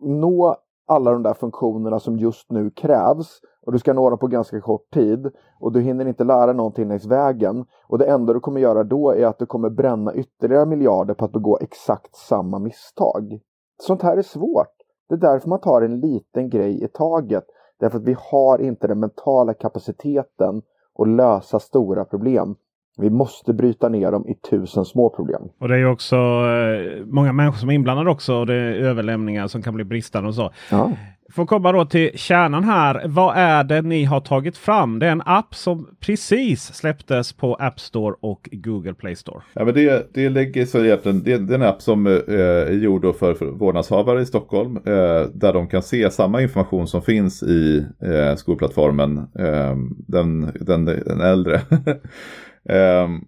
[0.00, 4.26] nå alla de där funktionerna som just nu krävs och du ska nå dem på
[4.26, 8.40] ganska kort tid och du hinner inte lära någonting längs vägen och det enda du
[8.40, 12.58] kommer göra då är att du kommer bränna ytterligare miljarder på att begå exakt samma
[12.58, 13.40] misstag.
[13.82, 14.76] Sånt här är svårt.
[15.08, 17.44] Det är därför man tar en liten grej i taget.
[17.78, 20.62] Därför att vi har inte den mentala kapaciteten
[20.98, 22.56] att lösa stora problem.
[22.98, 25.42] Vi måste bryta ner dem i tusen små problem.
[25.58, 28.34] Och det är ju också eh, många människor som är inblandade också.
[28.34, 30.50] Och det är överlämningar som kan bli bristande och så.
[30.70, 30.92] Ja.
[31.32, 33.02] Får komma då till kärnan här.
[33.06, 34.98] Vad är det ni har tagit fram?
[34.98, 39.42] Det är en app som precis släpptes på App Store och Google Play Store.
[39.52, 42.72] Ja, men det, det lägger så egentligen, det, det är en app som eh, är
[42.72, 44.76] gjord för, för vårdnadshavare i Stockholm.
[44.76, 49.18] Eh, där de kan se samma information som finns i eh, skolplattformen.
[49.18, 49.76] Eh,
[50.06, 51.60] den, den, den äldre.
[52.68, 53.24] Um,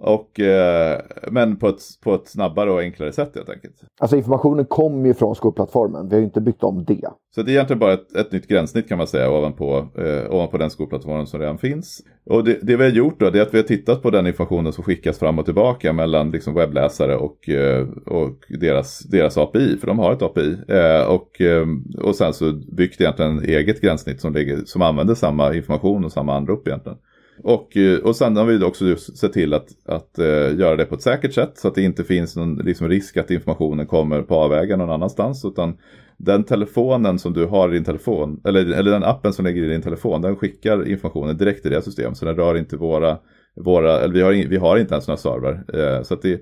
[0.00, 3.74] och, eh, men på ett, på ett snabbare och enklare sätt helt enkelt.
[4.00, 6.08] Alltså informationen kommer ju från skolplattformen.
[6.08, 7.08] Vi har ju inte byggt om det.
[7.34, 10.58] Så det är egentligen bara ett, ett nytt gränssnitt kan man säga ovanpå, eh, ovanpå
[10.58, 12.00] den skolplattformen som redan finns.
[12.26, 14.72] Och det, det, vi har gjort då är att vi har tittat på den informationen
[14.72, 19.76] som skickas fram och tillbaka mellan liksom webbläsare och, eh, och deras, deras API.
[19.80, 20.56] För de har ett API.
[20.68, 21.66] Eh, och, eh,
[22.02, 26.36] och sen så byggt egentligen eget gränssnitt som, ligger, som använder samma information och samma
[26.36, 26.98] anrop egentligen.
[27.42, 30.94] Och, eh, och sen har vi också sett till att, att uh, göra det på
[30.94, 34.34] ett säkert sätt så att det inte finns någon liksom, risk att informationen kommer på
[34.34, 35.44] avvägar någon annanstans.
[35.44, 35.76] Utan
[36.16, 39.68] den telefonen som du har i din telefon, eller, eller den appen som ligger i
[39.68, 42.14] din telefon, den skickar informationen direkt till det system.
[42.14, 43.18] Så den rör inte våra,
[43.56, 45.64] våra eller vi har, vi har inte ens några server.
[45.74, 46.40] Uh, eh, så att det,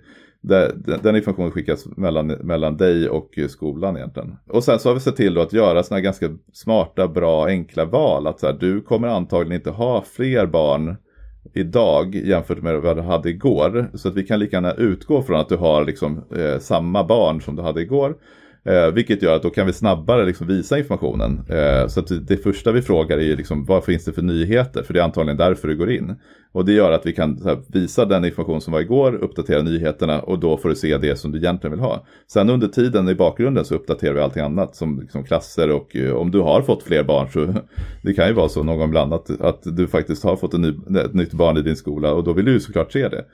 [1.03, 4.37] den informationen skickas mellan, mellan dig och skolan egentligen.
[4.49, 8.27] Och sen så har vi sett till att göra sådana ganska smarta, bra, enkla val.
[8.27, 10.97] Att så här, du kommer antagligen inte ha fler barn
[11.55, 13.91] idag jämfört med vad du hade igår.
[13.95, 17.43] Så att vi kan lika gärna utgå från att du har liksom, eh, samma barn
[17.43, 18.17] som du hade igår.
[18.66, 21.40] Eh, vilket gör att då kan vi snabbare liksom visa informationen.
[21.48, 24.83] Eh, så att det första vi frågar är liksom, vad finns det för nyheter?
[24.83, 26.16] För det är antagligen därför du går in.
[26.52, 30.20] Och det gör att vi kan här, visa den information som var igår, uppdatera nyheterna
[30.20, 32.07] och då får du se det som du egentligen vill ha.
[32.26, 36.12] Sen under tiden i bakgrunden så uppdaterar vi allting annat som liksom klasser och eh,
[36.12, 37.46] om du har fått fler barn så
[38.02, 40.98] det kan ju vara så någon bland att, att du faktiskt har fått en ny,
[41.00, 43.24] ett nytt barn i din skola och då vill du ju såklart se det.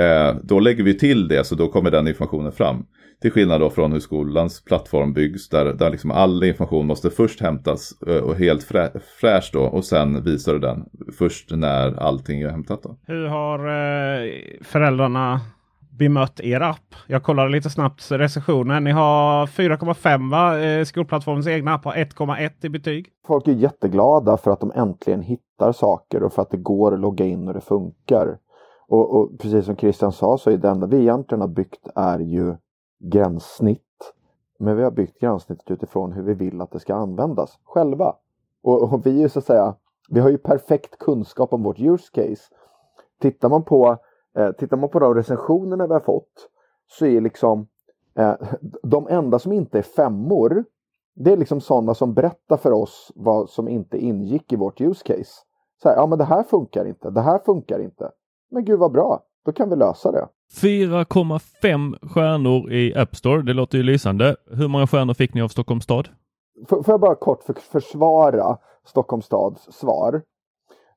[0.00, 2.86] Eh, då lägger vi till det så då kommer den informationen fram.
[3.20, 7.40] Till skillnad då från hur skolans plattform byggs där, där liksom all information måste först
[7.40, 10.84] hämtas eh, och helt frä, fräsch då och sen visar du den
[11.18, 12.82] först när allting är hämtat.
[12.82, 12.96] Då.
[13.06, 14.30] Hur har eh,
[14.62, 15.40] föräldrarna
[15.98, 16.94] bemött er app?
[17.06, 18.84] Jag kollade lite snabbt recensionen.
[18.84, 20.58] Ni har 4,5 va?
[20.58, 23.06] Eh, skolplattformens egna app har 1,1 i betyg.
[23.26, 27.00] Folk är jätteglada för att de äntligen hittar saker och för att det går att
[27.00, 28.38] logga in och det funkar.
[28.88, 32.18] Och, och, precis som Christian sa så är det enda vi egentligen har byggt är
[32.18, 32.56] ju
[33.04, 33.80] gränssnitt.
[34.58, 38.16] Men vi har byggt gränssnittet utifrån hur vi vill att det ska användas själva.
[38.62, 39.74] Och, och vi är så att säga,
[40.08, 42.42] vi har ju perfekt kunskap om vårt use case.
[43.20, 43.96] Tittar man på,
[44.36, 46.50] eh, tittar man på de recensionerna vi har fått
[46.86, 47.66] så är liksom
[48.14, 48.34] eh,
[48.82, 50.64] de enda som inte är femmor
[51.14, 55.04] det är liksom sådana som berättar för oss vad som inte ingick i vårt use
[55.04, 55.32] case.
[55.82, 58.10] Så här, ja men det här funkar inte, det här funkar inte.
[58.50, 60.28] Men gud vad bra, då kan vi lösa det.
[60.60, 63.42] 4,5 stjärnor i App Store.
[63.42, 64.36] Det låter ju lysande.
[64.50, 66.08] Hur många stjärnor fick ni av Stockholms stad?
[66.68, 70.22] Får, får jag bara kort för, försvara Stockholms stads svar?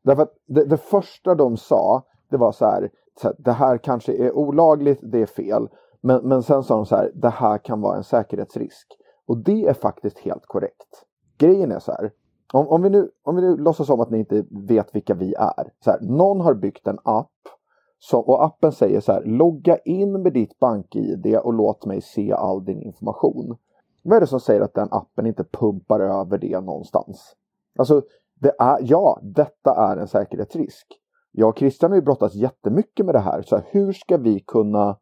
[0.03, 2.89] Därför att det, det, första de sa, det var så här,
[3.21, 5.67] så här, det här kanske är olagligt, det är fel.
[6.01, 8.87] Men, men sen sa de så här, det här kan vara en säkerhetsrisk.
[9.27, 11.05] Och det är faktiskt helt korrekt.
[11.37, 12.11] Grejen är så här,
[12.53, 15.33] om, om, vi, nu, om vi nu låtsas om att ni inte vet vilka vi
[15.33, 15.71] är.
[15.83, 17.31] Så här, någon har byggt en app
[17.99, 22.33] så, och appen säger så här, logga in med ditt bank-id och låt mig se
[22.33, 23.57] all din information.
[24.03, 27.35] Vad är det som säger att den appen inte pumpar över det någonstans?
[27.79, 28.01] Alltså,
[28.41, 30.87] det är, ja, detta är en säkerhetsrisk.
[31.31, 33.41] Jag och Christian har ju brottats jättemycket med det här.
[33.41, 34.97] Så här, hur ska vi kunna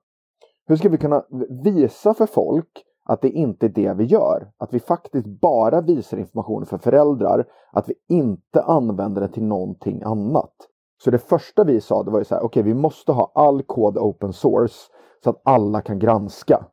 [0.68, 1.24] hur ska vi kunna
[1.64, 4.52] visa för folk att det inte är det vi gör?
[4.58, 10.02] Att vi faktiskt bara visar information för föräldrar, att vi inte använder det till någonting
[10.04, 10.54] annat.
[10.98, 13.32] Så det första vi sa det var ju så här, okej okay, vi måste ha
[13.36, 14.92] all kod open source
[15.24, 16.66] så att alla kan granska.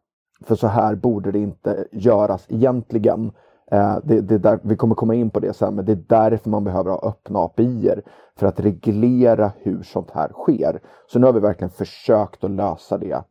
[0.44, 3.32] För så här borde det inte göras egentligen.
[3.70, 6.50] Eh, det, det där, vi kommer komma in på det sen, men det är därför
[6.50, 7.90] man behöver ha öppna API
[8.36, 10.80] för att reglera hur sånt här sker.
[11.06, 13.24] Så nu har vi verkligen försökt att lösa det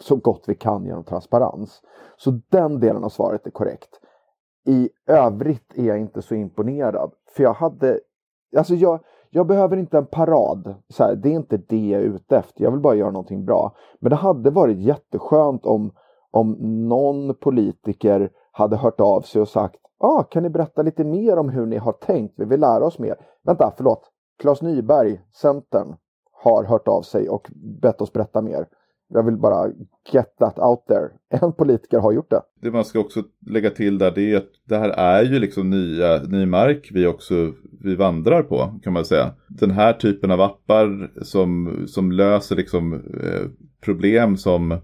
[0.00, 1.82] så gott vi kan genom transparens.
[2.16, 4.00] Så den delen av svaret är korrekt.
[4.64, 7.12] i övrigt är jag inte så imponerad.
[7.36, 8.00] För jag hade,
[8.56, 9.00] alltså jag,
[9.30, 10.74] jag behöver inte en parad.
[10.88, 12.64] Så här, det är inte det jag är ute efter.
[12.64, 13.76] Jag vill bara göra någonting bra.
[14.00, 15.90] Men det hade varit jätteskönt om,
[16.30, 16.52] om
[16.88, 21.48] någon politiker hade hört av sig och sagt ah, kan ni berätta lite mer om
[21.48, 22.34] hur ni har tänkt?
[22.36, 23.16] Vi vill lära oss mer.
[23.42, 24.10] Vänta, förlåt.
[24.38, 25.96] Claes Nyberg, Centern,
[26.32, 27.50] har hört av sig och
[27.82, 28.68] bett oss berätta mer.
[29.08, 29.68] Jag vill bara
[30.12, 31.08] get that out there.
[31.46, 32.42] En politiker har gjort det.
[32.60, 35.70] Det man ska också lägga till där det är att det här är ju liksom
[35.70, 39.34] nya, ny mark vi också vi vandrar på kan man säga.
[39.48, 43.50] Den här typen av appar som, som löser liksom eh,
[43.80, 44.78] problem som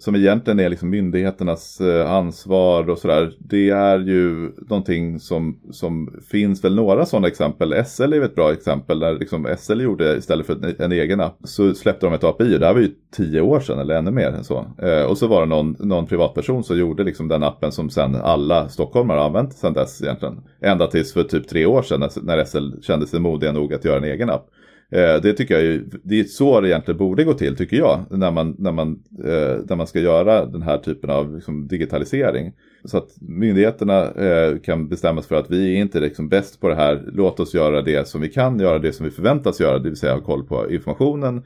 [0.00, 3.32] som egentligen är liksom myndigheternas eh, ansvar och sådär.
[3.38, 7.84] Det är ju någonting som, som finns väl några sådana exempel.
[7.86, 11.74] SL är ett bra exempel där liksom SL gjorde istället för en egen app så
[11.74, 12.58] släppte de ett API.
[12.58, 14.66] Det här var ju tio år sedan eller ännu mer än så.
[14.82, 18.14] Eh, och så var det någon, någon privatperson som gjorde liksom den appen som sen
[18.14, 20.40] alla stockholmare har använt sedan dess egentligen.
[20.60, 23.96] Ända tills för typ tre år sedan när SL kände sig modiga nog att göra
[23.96, 24.46] en egen app.
[24.94, 28.00] Eh, det tycker jag ju, det är så det egentligen borde gå till tycker jag.
[28.10, 32.52] När man, när man, eh, när man ska göra den här typen av liksom, digitalisering.
[32.84, 36.68] Så att myndigheterna eh, kan bestämma sig för att vi är inte liksom bäst på
[36.68, 37.02] det här.
[37.12, 39.78] Låt oss göra det som vi kan göra, det som vi förväntas göra.
[39.78, 41.42] Det vill säga ha koll på informationen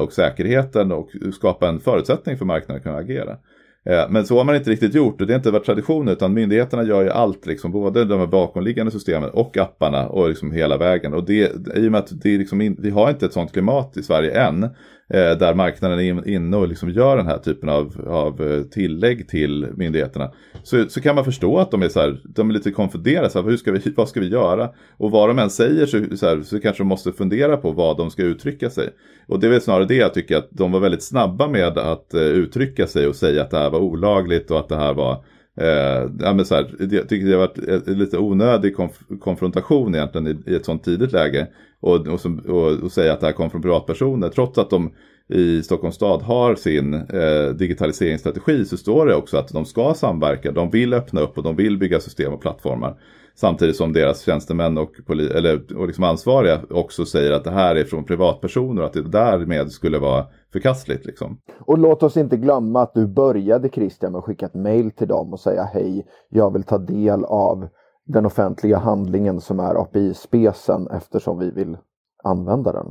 [0.00, 3.36] och säkerheten och skapa en förutsättning för marknaden att kunna agera.
[3.84, 6.34] Eh, men så har man inte riktigt gjort och det har inte varit tradition utan
[6.34, 11.14] myndigheterna gör ju allt, liksom, både de bakomliggande systemen och apparna och liksom hela vägen.
[11.14, 13.96] Och det, i och med att det liksom in, vi har inte ett sånt klimat
[13.96, 14.68] i Sverige än,
[15.12, 19.28] Eh, där marknaden är inne och liksom gör den här typen av, av eh, tillägg
[19.28, 20.30] till myndigheterna.
[20.62, 23.42] Så, så kan man förstå att de är, så här, de är lite konfunderade, så
[23.42, 24.70] här, hur ska vi, vad ska vi göra?
[24.96, 27.96] Och vad de än säger så, så, här, så kanske de måste fundera på vad
[27.96, 28.88] de ska uttrycka sig.
[29.26, 32.14] Och det är väl snarare det jag tycker att de var väldigt snabba med att
[32.14, 35.24] eh, uttrycka sig och säga att det här var olagligt och att det här var
[35.56, 40.26] Eh, ja, men så här, jag tycker det har varit lite onödig konf konfrontation egentligen
[40.26, 41.46] i, i, ett sånt tidigt läge.
[41.82, 44.28] Och, och, som, och, och, säga att det här kom från privatpersoner.
[44.28, 44.92] Trots att de
[45.28, 50.52] i Stockholms stad har sin eh, digitaliseringsstrategi så står det också att de ska samverka.
[50.52, 52.96] De vill öppna upp och de vill bygga system och plattformar.
[53.34, 57.84] Samtidigt som deras tjänstemän och, eller, och liksom ansvariga också säger att det här är
[57.84, 61.06] från privatpersoner och att det därmed skulle vara förkastligt.
[61.06, 61.38] Liksom.
[61.60, 65.08] Och låt oss inte glömma att du började Christian med att skicka ett mail till
[65.08, 67.68] dem och säga hej, jag vill ta del av
[68.04, 71.76] den offentliga handlingen som är API-specen eftersom vi vill
[72.24, 72.86] använda den.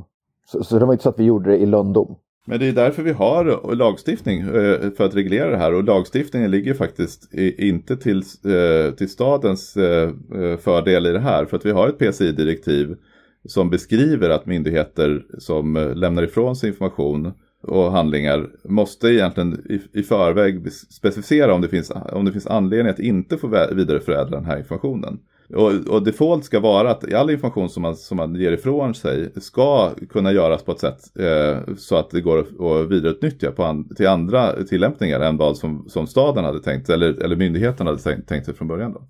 [0.46, 2.16] Så, så det var inte så att vi gjorde det i lönndom.
[2.46, 5.84] Men det är därför vi har eh, lagstiftning eh, för att reglera det här och
[5.84, 9.72] lagstiftningen ligger faktiskt inte till, eh, till stadens
[10.60, 12.96] fördel i det här för att vi har ett PCI-direktiv
[13.44, 17.32] som beskriver att myndigheter som lämnar ifrån sig information
[17.62, 22.90] och handlingar måste egentligen i, i förväg specificera om det, finns, om det finns anledning
[22.90, 25.18] att inte få vidareförädla den här informationen.
[25.54, 29.32] Och, och default ska vara att all information som man, som man ger ifrån sig
[29.36, 33.94] ska kunna göras på ett sätt eh, så att det går att vidareutnyttja på an,
[33.94, 38.28] till andra tillämpningar än vad som, som staden hade tänkt eller, eller myndigheten hade tänkt,
[38.28, 38.92] tänkt sig från början.
[38.92, 39.02] Då.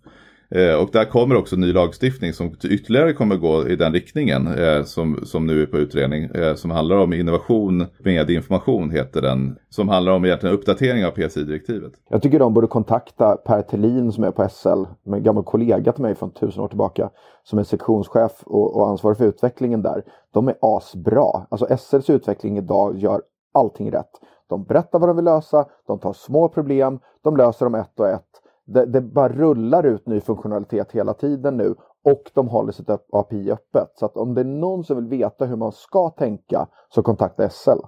[0.54, 4.84] Eh, och där kommer också ny lagstiftning som ytterligare kommer gå i den riktningen eh,
[4.84, 6.24] som, som nu är på utredning.
[6.24, 9.56] Eh, som handlar om innovation med information heter den.
[9.70, 11.92] Som handlar om egentligen uppdatering av PSI-direktivet.
[12.08, 16.02] Jag tycker de borde kontakta Per Thelin som är på SL, en gammal kollega till
[16.02, 17.10] mig från tusen år tillbaka.
[17.44, 20.02] Som är sektionschef och, och ansvarig för utvecklingen där.
[20.32, 21.46] De är asbra.
[21.48, 23.22] Alltså SLs utveckling idag gör
[23.54, 24.10] allting rätt.
[24.48, 28.08] De berättar vad de vill lösa, de tar små problem, de löser dem ett och
[28.08, 32.90] ett det, det bara rullar ut ny funktionalitet hela tiden nu och de håller sitt
[33.12, 33.92] API öppet.
[33.94, 37.48] Så att om det är någon som vill veta hur man ska tänka så kontakta
[37.48, 37.78] SL.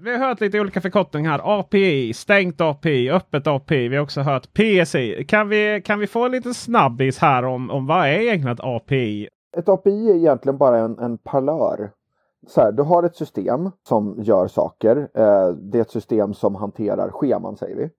[0.00, 1.60] Vi har hört lite olika förkortningar här.
[1.60, 3.88] API, stängt API, öppet API.
[3.88, 5.24] Vi har också hört PSI.
[5.28, 8.64] Kan vi, kan vi få en liten snabbis här om, om vad är egentligen ett
[8.64, 9.28] API?
[9.56, 11.90] Ett API är egentligen bara en, en parlör.
[12.46, 14.96] Så här, du har ett system som gör saker.
[14.96, 17.90] Eh, det är ett system som hanterar scheman säger vi.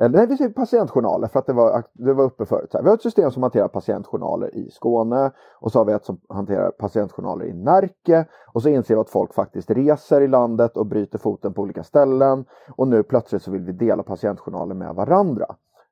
[0.00, 2.74] Eller nej, vi säger patientjournaler för att det var, det var uppe förut.
[2.82, 6.20] vi har ett system som hanterar patientjournaler i Skåne och så har vi ett som
[6.28, 10.86] hanterar patientjournaler i Närke och så inser vi att folk faktiskt reser i landet och
[10.86, 12.44] bryter foten på olika ställen
[12.76, 15.46] och nu plötsligt så vill vi dela patientjournaler med varandra.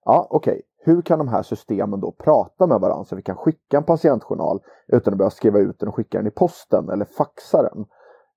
[0.04, 0.52] Ja, okej.
[0.52, 0.62] Okay.
[0.78, 4.60] Hur kan de här systemen då prata med varandra så vi kan skicka en patientjournal
[4.88, 7.86] utan att behöva skriva ut den och skicka den i posten eller faxa den?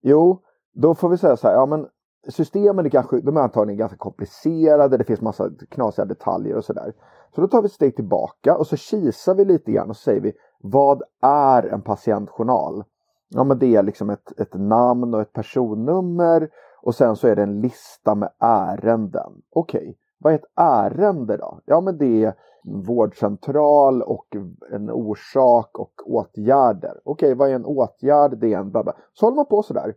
[0.01, 0.41] Jo,
[0.73, 1.87] då får vi säga så här, ja men
[2.27, 6.93] systemen är kanske, de är antagligen ganska komplicerade, det finns massa knasiga detaljer och sådär.
[7.35, 10.01] Så då tar vi ett steg tillbaka och så kisar vi lite grann och så
[10.01, 12.83] säger vi vad är en patientjournal?
[13.29, 16.49] Ja men det är liksom ett, ett namn och ett personnummer
[16.81, 19.41] och sen så är det en lista med ärenden.
[19.53, 19.95] Okej, okay.
[20.19, 21.59] vad är ett ärende då?
[21.65, 24.35] Ja, men det är vårdcentral och
[24.71, 26.99] en orsak och åtgärder.
[27.03, 28.37] Okej, vad är en åtgärd?
[28.37, 28.93] Det är en bla bla.
[29.13, 29.93] Så håller man på sådär.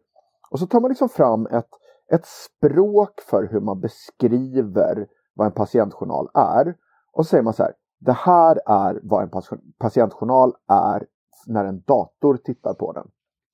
[0.50, 1.68] Och så tar man liksom fram ett,
[2.12, 6.74] ett språk för hur man beskriver vad en patientjournal är.
[7.12, 7.72] Och så säger man så här.
[8.00, 9.30] Det här är vad en
[9.78, 11.06] patientjournal är
[11.46, 13.06] när en dator tittar på den.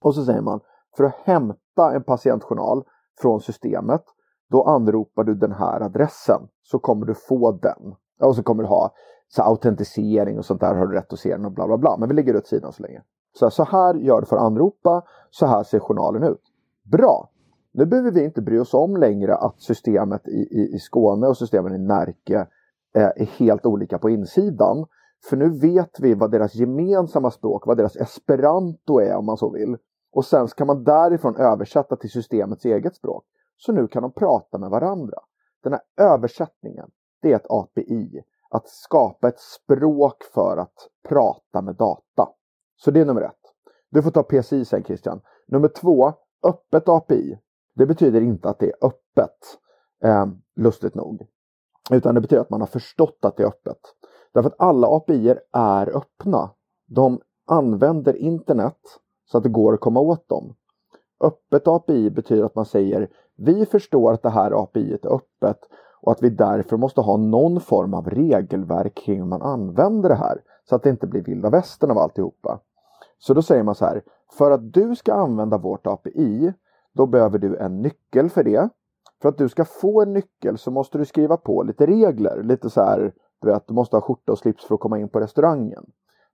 [0.02, 0.60] Och så säger man
[0.96, 2.84] för att hämta en patientjournal
[3.20, 4.04] från systemet
[4.50, 7.94] då anropar du den här adressen så kommer du få den.
[8.20, 8.94] Och så kommer du ha
[9.28, 11.96] så autentisering och sånt där har du rätt att se den och bla bla bla.
[11.96, 13.02] Men vi lägger det åt sidan så länge.
[13.38, 16.42] Så, så här gör du för att anropa, så här ser journalen ut.
[16.82, 17.30] Bra!
[17.78, 21.36] Nu behöver vi inte bry oss om längre att systemet i, i, i Skåne och
[21.36, 22.46] systemen i Närke
[22.94, 24.86] eh, är helt olika på insidan.
[25.28, 29.50] För nu vet vi vad deras gemensamma språk, vad deras esperanto är om man så
[29.50, 29.76] vill.
[30.12, 33.24] Och sen kan man därifrån översätta till systemets eget språk.
[33.56, 35.18] Så nu kan de prata med varandra.
[35.62, 36.90] Den här översättningen,
[37.22, 38.22] det är ett API.
[38.50, 42.28] Att skapa ett språk för att prata med data.
[42.76, 43.54] Så det är nummer ett.
[43.90, 45.20] Du får ta PCI sen Christian.
[45.46, 46.12] Nummer två,
[46.42, 47.38] öppet API.
[47.78, 49.58] Det betyder inte att det är öppet,
[50.04, 50.26] eh,
[50.56, 51.26] lustigt nog.
[51.90, 53.78] Utan det betyder att man har förstått att det är öppet.
[54.32, 56.50] Därför att alla API är öppna.
[56.86, 58.78] De använder internet
[59.26, 60.54] så att det går att komma åt dem.
[61.20, 65.58] Öppet API betyder att man säger vi förstår att det här API är öppet
[66.00, 70.14] och att vi därför måste ha någon form av regelverk kring hur man använder det
[70.14, 72.60] här så att det inte blir vilda västern av alltihopa.
[73.18, 74.02] Så då säger man så här,
[74.38, 76.52] för att du ska använda vårt API
[76.98, 78.68] då behöver du en nyckel för det.
[79.22, 82.42] För att du ska få en nyckel så måste du skriva på lite regler.
[82.42, 85.08] Lite så här, du vet, du måste ha skjorta och slips för att komma in
[85.08, 85.84] på restaurangen.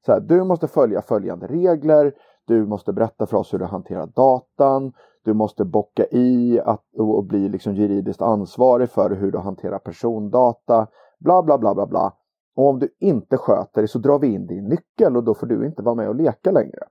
[0.07, 2.13] Så här, du måste följa följande regler.
[2.47, 4.93] Du måste berätta för oss hur du hanterar datan.
[5.25, 10.87] Du måste bocka i att, och bli liksom juridiskt ansvarig för hur du hanterar persondata.
[11.19, 12.13] Bla, bla, bla, bla, bla.
[12.57, 15.47] Och om du inte sköter det så drar vi in din nyckel och då får
[15.47, 16.85] du inte vara med och leka längre.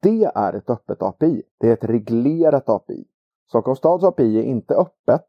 [0.00, 1.42] Det är ett öppet API.
[1.58, 3.04] Det är ett reglerat API.
[3.50, 5.28] Stockholms stads API är inte öppet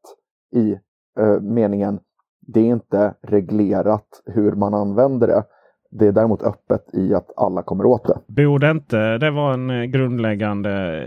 [0.55, 0.71] i
[1.19, 1.99] eh, meningen
[2.47, 5.43] det är inte reglerat hur man använder det.
[5.91, 8.19] Det är däremot öppet i att alla kommer åt det.
[8.27, 11.03] Borde inte det vara en eh, grundläggande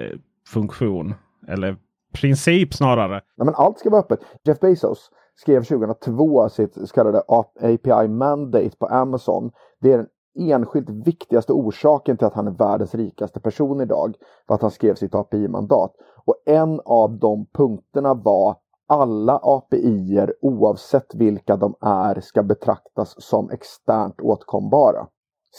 [0.49, 1.15] funktion?
[1.49, 1.77] Eller
[2.13, 3.13] princip snarare?
[3.13, 4.21] Nej, men allt ska vara öppet.
[4.45, 9.51] Jeff Bezos skrev 2002 sitt så kallade API Mandate på Amazon.
[9.81, 14.17] Det är den enskilt viktigaste orsaken till att han är världens rikaste person idag.
[14.47, 15.93] var att han skrev sitt API-mandat.
[16.25, 18.57] Och en av de punkterna var
[18.87, 25.07] alla API oavsett vilka de är ska betraktas som externt åtkombara.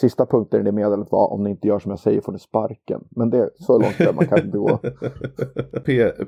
[0.00, 2.38] Sista punkten i det meddelandet var om ni inte gör som jag säger får ni
[2.38, 3.00] sparken.
[3.10, 4.78] Men det är så långt där man kan inte gå.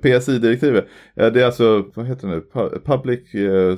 [0.03, 2.43] PSI-direktivet, det är alltså, vad heter det nu,
[2.85, 3.77] Public uh,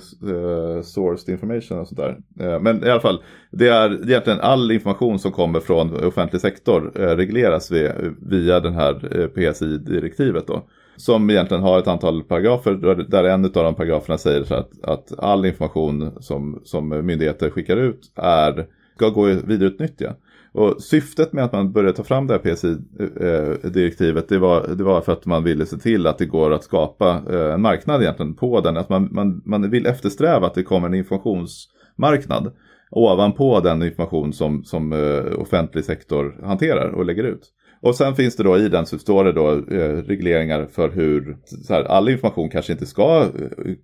[0.82, 2.00] Sourced Information och sånt
[2.40, 6.92] Uh, men i alla fall, det är egentligen all information som kommer från offentlig sektor
[7.00, 8.94] uh, regleras via, via den här
[9.28, 10.62] PSI-direktivet då
[10.96, 12.74] som egentligen har ett antal paragrafer
[13.08, 17.76] där en av de paragraferna säger så att, att all information som, som myndigheter skickar
[17.76, 18.66] ut är,
[19.00, 20.14] ska gå att vidareutnyttja.
[20.52, 24.84] Och syftet med att man började ta fram det här PSI-direktivet eh, det var, det
[24.84, 28.02] var för att man ville se till att det går att skapa eh, en marknad
[28.02, 28.76] egentligen på den.
[28.76, 32.52] Att man, man, man vill eftersträva att det kommer en informationsmarknad
[32.90, 37.52] ovanpå den information som, som eh, offentlig sektor hanterar och lägger ut.
[37.82, 41.36] Och sen finns det då i den så står det då eh, regleringar för hur
[41.66, 43.26] så här, all information kanske inte ska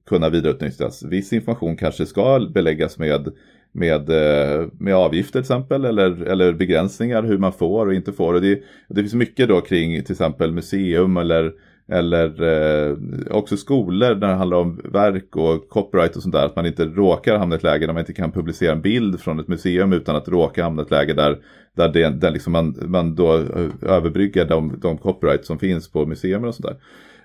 [0.09, 1.03] kunna vidareutnyttjas.
[1.03, 3.29] Viss information kanske ska beläggas med,
[3.77, 8.35] med, eh, med avgifter till exempel eller, eller begränsningar hur man får och inte får.
[8.35, 11.53] Och det, det finns mycket då kring till exempel museum eller
[11.89, 12.97] eller eh,
[13.31, 16.47] också skolor när det handlar om verk och copyright och sånt där.
[16.47, 19.21] Att man inte råkar hamna i ett läge där man inte kan publicera en bild
[19.21, 21.39] från ett museum utan att råka hamna i ett läge där,
[21.77, 26.07] där, det, där liksom man, man då eh, överbryggar de, de copyright som finns på
[26.07, 26.77] museum och sånt där.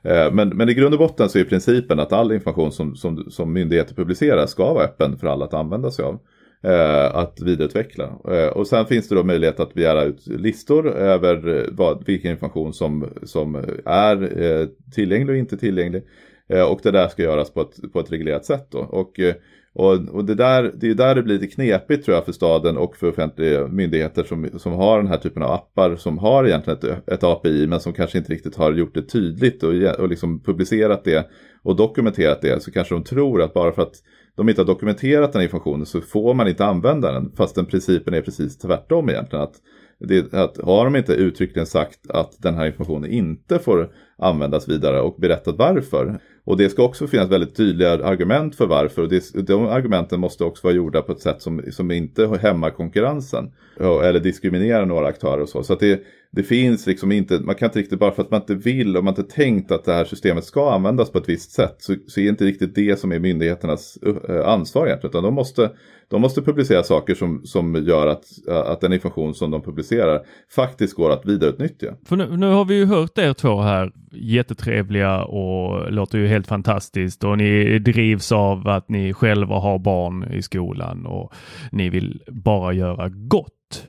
[0.03, 3.31] Eh, men, men i grund och botten så är principen att all information som, som,
[3.31, 6.19] som myndigheter publicerar ska vara öppen för alla att använda sig av eh,
[6.63, 8.03] Eh, att vidareutveckla.
[8.27, 12.31] Eh, och sen finns det då möjlighet att begära ut listor över eh, vad, vilken
[12.31, 13.55] information som, som
[13.85, 16.03] är eh, tillgänglig och inte tillgänglig.
[16.49, 18.67] Eh, och det där ska göras på ett, på ett reglerat sätt.
[18.71, 18.79] Då.
[18.79, 19.33] Och, eh,
[19.73, 22.77] och, och det, där, det är där det blir lite knepigt tror jag för staden
[22.77, 26.79] och för offentliga myndigheter som, som har den här typen av appar som har egentligen
[26.79, 30.39] ett, ett API men som kanske inte riktigt har gjort det tydligt och, och liksom
[30.39, 31.29] publicerat det
[31.63, 33.95] och dokumenterat det så kanske de tror att bara för att
[34.41, 37.31] de inte har dokumenterat den här informationen så får man inte använda den.
[37.35, 39.43] Fast den principen är precis tvärtom egentligen.
[39.43, 39.55] Att,
[39.99, 45.01] det, att har de inte uttryckligen sagt att den här informationen inte får användas vidare
[45.01, 46.19] och berättat varför.
[46.43, 49.01] Och det ska också finnas väldigt tydliga argument för varför.
[49.01, 52.69] Och det, de argumenten måste också vara gjorda på ett sätt som, som inte hämmar
[52.69, 53.51] konkurrensen.
[53.79, 55.63] Eller diskriminerar några aktörer och så.
[55.63, 56.01] Så att det,
[56.33, 59.03] det finns liksom inte, man kan inte riktigt, bara för att man inte vill och
[59.03, 62.19] man inte tänkt att det här systemet ska användas på ett visst sätt så, så
[62.19, 63.97] är inte riktigt det som är myndigheternas
[64.29, 65.11] eh, ansvar egentligen.
[65.11, 65.71] Utan de måste,
[66.07, 70.21] de måste publicera saker som, som gör att, att den information som de publicerar
[70.55, 71.95] faktiskt går att vidareutnyttja.
[72.05, 76.47] För nu, nu har vi ju hört er två här, jättetrevliga och låter ju helt
[76.47, 81.33] fantastiskt och ni drivs av att ni själva har barn i skolan och
[81.71, 83.87] ni vill bara göra gott.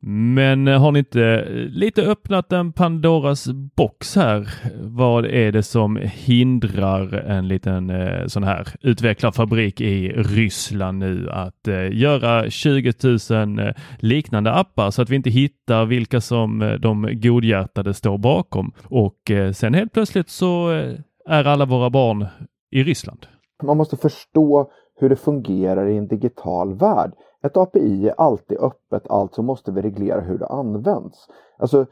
[0.00, 4.48] Men eh, har ni inte eh, lite öppnat en Pandoras box här?
[4.80, 11.68] Vad är det som hindrar en liten eh, sån här utvecklarfabrik i Ryssland nu att
[11.68, 12.92] eh, göra 20
[13.30, 18.18] 000 eh, liknande appar så att vi inte hittar vilka som eh, de godhjärtade står
[18.18, 20.94] bakom och eh, sen helt plötsligt så eh,
[21.28, 22.26] är alla våra barn
[22.70, 23.26] i Ryssland.
[23.62, 24.70] Man måste förstå
[25.00, 27.12] hur det fungerar i en digital värld.
[27.46, 31.28] Ett API är alltid öppet, alltså måste vi reglera hur det används.
[31.58, 31.86] Alltså,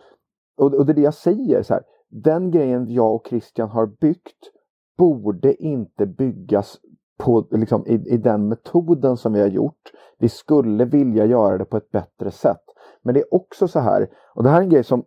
[0.59, 3.87] och, och det är det jag säger, så här, den grejen jag och Christian har
[3.87, 4.51] byggt
[4.99, 6.79] borde inte byggas
[7.19, 9.93] på, liksom, i, i den metoden som vi har gjort.
[10.19, 12.63] Vi skulle vilja göra det på ett bättre sätt.
[13.03, 15.05] Men det är också så här, och det här är en grej som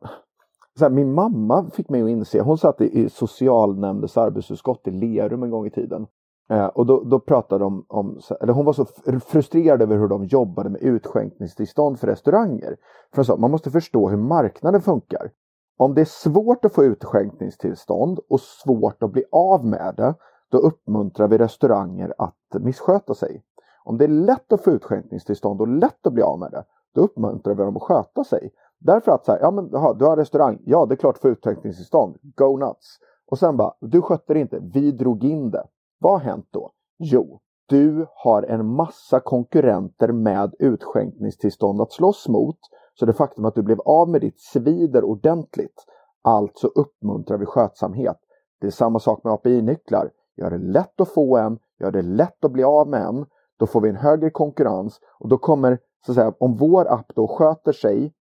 [0.79, 5.43] så här, min mamma fick mig att inse, hon satt i socialnämndens arbetsutskott i Lerum
[5.43, 6.07] en gång i tiden.
[6.49, 8.85] Eh, och då, då pratade de om, eller hon var så
[9.19, 12.77] frustrerad över hur de jobbade med utskänkningstillstånd för restauranger.
[13.15, 15.31] För sa, man måste förstå hur marknaden funkar.
[15.77, 20.13] Om det är svårt att få utskänkningstillstånd och svårt att bli av med det,
[20.51, 23.43] då uppmuntrar vi restauranger att missköta sig.
[23.83, 26.63] Om det är lätt att få utskänkningstillstånd och lätt att bli av med det,
[26.95, 28.51] då uppmuntrar vi dem att sköta sig.
[28.79, 31.29] Därför att så här, ja men aha, du har restaurang, ja det är klart få
[31.29, 32.99] utskänkningstillstånd, go nuts.
[33.27, 35.63] Och sen bara, du skötte det inte, vi drog in det.
[35.99, 36.71] Vad har hänt då?
[36.97, 42.57] Jo, du har en massa konkurrenter med utskänkningstillstånd att slåss mot.
[42.99, 45.85] Så det faktum att du blev av med ditt svider ordentligt.
[46.21, 48.17] Alltså uppmuntrar vi skötsamhet.
[48.61, 50.11] Det är samma sak med API-nycklar.
[50.35, 53.25] Gör det lätt att få en, gör det lätt att bli av med en.
[53.59, 57.11] Då får vi en högre konkurrens och då kommer, så att säga, om vår app
[57.15, 58.13] då sköter sig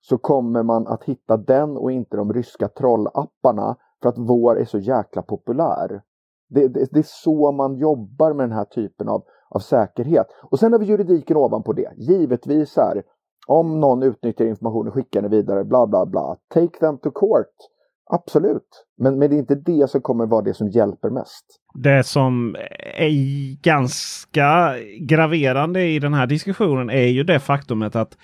[0.00, 4.64] så kommer man att hitta den och inte de ryska trollapparna för att vår är
[4.64, 6.02] så jäkla populär.
[6.54, 10.26] Det, det, det, är så man jobbar med den här typen av, av säkerhet.
[10.50, 11.92] Och sen har vi juridiken ovanpå det.
[11.96, 13.02] Givetvis är
[13.46, 16.36] om någon utnyttjar informationen, skickar den vidare, bla bla bla.
[16.54, 17.54] Take them to court.
[18.10, 18.86] Absolut.
[18.98, 21.44] Men, men det är inte det som kommer vara det som hjälper mest.
[21.74, 22.56] Det som
[22.96, 28.18] är ganska graverande i den här diskussionen är ju det faktumet att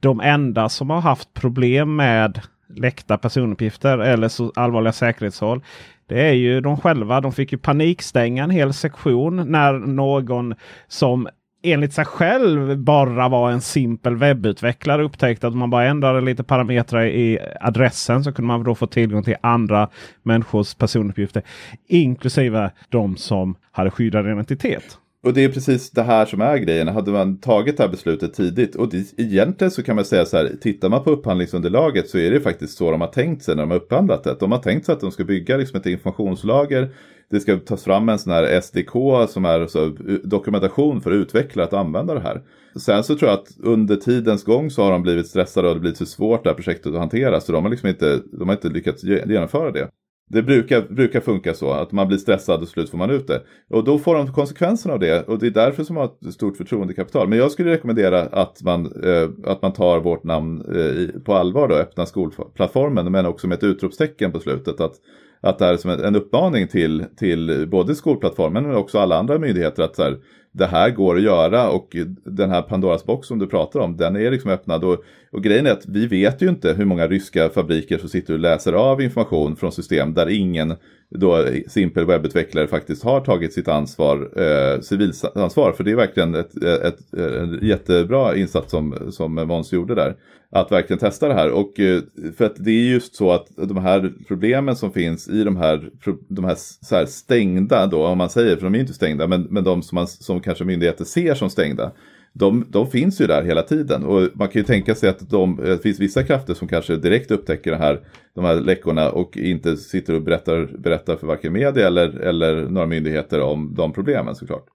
[0.00, 2.40] de enda som har haft problem med
[2.76, 5.64] läckta personuppgifter eller så allvarliga säkerhetshål.
[6.10, 7.20] Det är ju de själva.
[7.20, 10.54] De fick ju panikstänga en hel sektion när någon
[10.88, 11.28] som
[11.62, 17.06] enligt sig själv bara var en simpel webbutvecklare upptäckte att man bara ändrade lite parametrar
[17.06, 19.88] i adressen så kunde man då få tillgång till andra
[20.22, 21.42] människors personuppgifter.
[21.88, 24.98] Inklusive de som hade skyddad identitet.
[25.22, 26.88] Och det är precis det här som är grejen.
[26.88, 30.36] Hade man tagit det här beslutet tidigt och det, egentligen så kan man säga så
[30.36, 33.62] här, tittar man på upphandlingsunderlaget så är det faktiskt så de har tänkt sig när
[33.62, 34.36] de har upphandlat det.
[34.40, 36.90] De har tänkt sig att de ska bygga liksom ett informationslager.
[37.30, 38.92] Det ska tas fram en sån här SDK
[39.32, 42.42] som är så, dokumentation för utvecklare att använda det här.
[42.80, 45.80] Sen så tror jag att under tidens gång så har de blivit stressade och det
[45.80, 47.40] blivit för svårt det här projektet att hantera.
[47.40, 49.88] Så de har liksom inte, de har inte lyckats genomföra det.
[50.32, 53.42] Det brukar, brukar funka så, att man blir stressad och slut får man ut det.
[53.70, 56.34] Och då får de konsekvenserna av det och det är därför som man har ett
[56.34, 57.28] stort förtroendekapital.
[57.28, 61.68] Men jag skulle rekommendera att man, eh, att man tar vårt namn eh, på allvar
[61.68, 64.80] då, öppna skolplattformen, men också med ett utropstecken på slutet.
[64.80, 64.94] Att,
[65.40, 69.82] att det är som en uppmaning till, till både skolplattformen men också alla andra myndigheter
[69.82, 70.18] att så här,
[70.52, 74.16] det här går att göra och den här Pandoras box som du pratar om, den
[74.16, 74.84] är liksom öppnad.
[74.84, 78.34] Och, och grejen är att vi vet ju inte hur många ryska fabriker som sitter
[78.34, 80.76] och läser av information från system där ingen
[81.10, 85.72] då simpel webbutvecklare faktiskt har tagit sitt ansvar, eh, civilansvar.
[85.72, 90.16] För det är verkligen ett, ett, ett, en jättebra insats som, som Måns gjorde där.
[90.52, 91.50] Att verkligen testa det här.
[91.50, 92.02] Och eh,
[92.36, 95.90] för att det är just så att de här problemen som finns i de här,
[96.28, 99.42] de här, så här stängda då, om man säger, för de är inte stängda, men,
[99.42, 101.92] men de som, man, som kanske myndigheter ser som stängda
[102.32, 105.58] de, de finns ju där hela tiden och man kan ju tänka sig att de,
[105.58, 108.00] eh, det finns vissa krafter som kanske direkt upptäcker det här,
[108.34, 112.86] de här läckorna och inte sitter och berättar, berättar för varken media eller, eller några
[112.86, 114.66] myndigheter om de problemen såklart.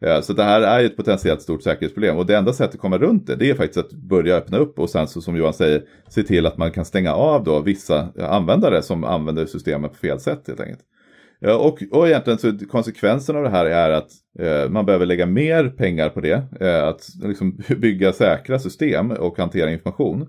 [0.00, 2.98] Eh, så det här är ett potentiellt stort säkerhetsproblem och det enda sättet att komma
[2.98, 5.82] runt det, det är faktiskt att börja öppna upp och sen så som Johan säger,
[6.08, 10.20] se till att man kan stänga av då vissa användare som använder systemet på fel
[10.20, 10.80] sätt helt enkelt.
[11.44, 15.26] Eh, och, och egentligen så konsekvensen av det här är att Eh, man behöver lägga
[15.26, 16.42] mer pengar på det.
[16.60, 20.22] Eh, att liksom bygga säkra system och hantera information.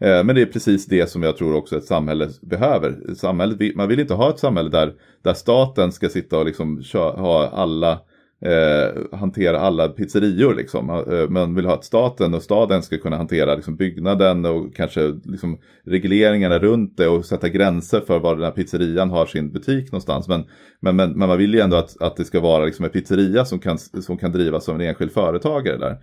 [0.00, 3.14] Eh, men det är precis det som jag tror också ett samhälle behöver.
[3.14, 4.92] Samhället, man vill inte ha ett samhälle där,
[5.22, 8.00] där staten ska sitta och liksom ha alla
[8.40, 10.54] eh, hantera alla pizzerior.
[10.54, 10.90] Liksom.
[10.90, 15.14] Eh, man vill ha att staten och staden ska kunna hantera liksom, byggnaden och kanske
[15.24, 19.92] liksom, regleringarna runt det och sätta gränser för var den här pizzerian har sin butik
[19.92, 20.28] någonstans.
[20.28, 20.44] Men,
[20.80, 23.44] men, men, men man vill ju ändå att, att det ska vara liksom, en pizzeria
[23.44, 25.76] som kan, som kan drivas som en enskild företagare.
[25.78, 25.98] där.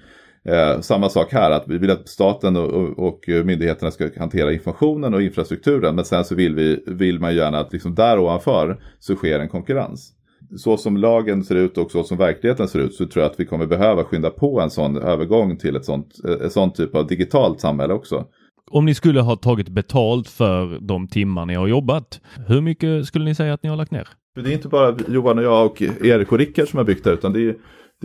[0.48, 4.54] Eh, samma sak här, att vi vill att staten och, och, och, myndigheterna ska hantera
[4.54, 5.96] informationen och infrastrukturen.
[5.96, 9.50] Men sen så vill, vi, vill man gärna att liksom där ovanför så sker en
[9.50, 10.16] konkurrens
[10.58, 13.40] så som lagen ser ut och så som verkligheten ser ut så tror jag att
[13.40, 16.08] vi kommer behöva skynda på en sån övergång till ett sånt,
[16.46, 18.26] ett sånt typ av digitalt samhälle också.
[18.72, 23.26] Om ni skulle ha tagit betalt för de timmar ni har jobbat, hur mycket skulle
[23.26, 24.08] ni säga att ni har lagt ner?
[24.36, 27.12] Det är inte bara Johan och jag och Erik och Rickard som har byggt det
[27.12, 27.56] utan det är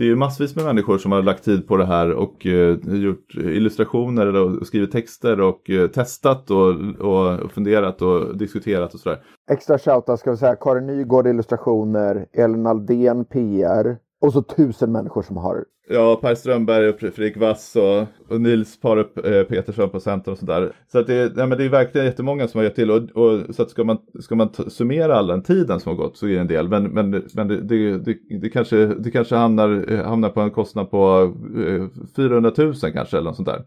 [0.01, 2.77] det är ju massvis med människor som har lagt tid på det här och eh,
[2.85, 9.23] gjort illustrationer och skrivit texter och eh, testat och, och funderat och diskuterat och sådär.
[9.51, 15.21] Extra shoutout ska vi säga Karin Nygård illustrationer, Elin Aldén PR och så tusen människor
[15.21, 19.99] som har Ja, Per Strömberg och Fredrik Wass och, och Nils Parup eh, Petersson på
[19.99, 20.71] Centern och sådär.
[20.91, 23.55] Så att det, nej, men det är verkligen jättemånga som har gett till och, och
[23.55, 26.33] så att ska man, ska man summera all den tiden som har gått så är
[26.33, 26.69] det en del.
[26.69, 30.51] Men, men, men det, det, det, det kanske, det kanske hamnar, eh, hamnar på en
[30.51, 31.33] kostnad på
[31.67, 33.63] eh, 400 000 kanske eller något sånt där.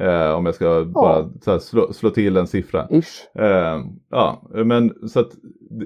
[0.00, 0.84] Eh, om jag ska ja.
[0.84, 2.86] bara här, slå, slå, till en siffra.
[3.34, 5.30] Eh, ja, men så att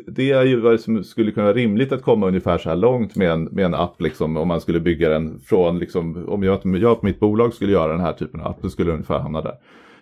[0.07, 3.17] det är ju vad som skulle kunna vara rimligt att komma ungefär så här långt
[3.17, 6.61] med en, med en app liksom om man skulle bygga den från liksom om jag,
[6.65, 9.19] jag på mitt bolag skulle göra den här typen av app, då skulle det ungefär
[9.19, 9.55] hamna där.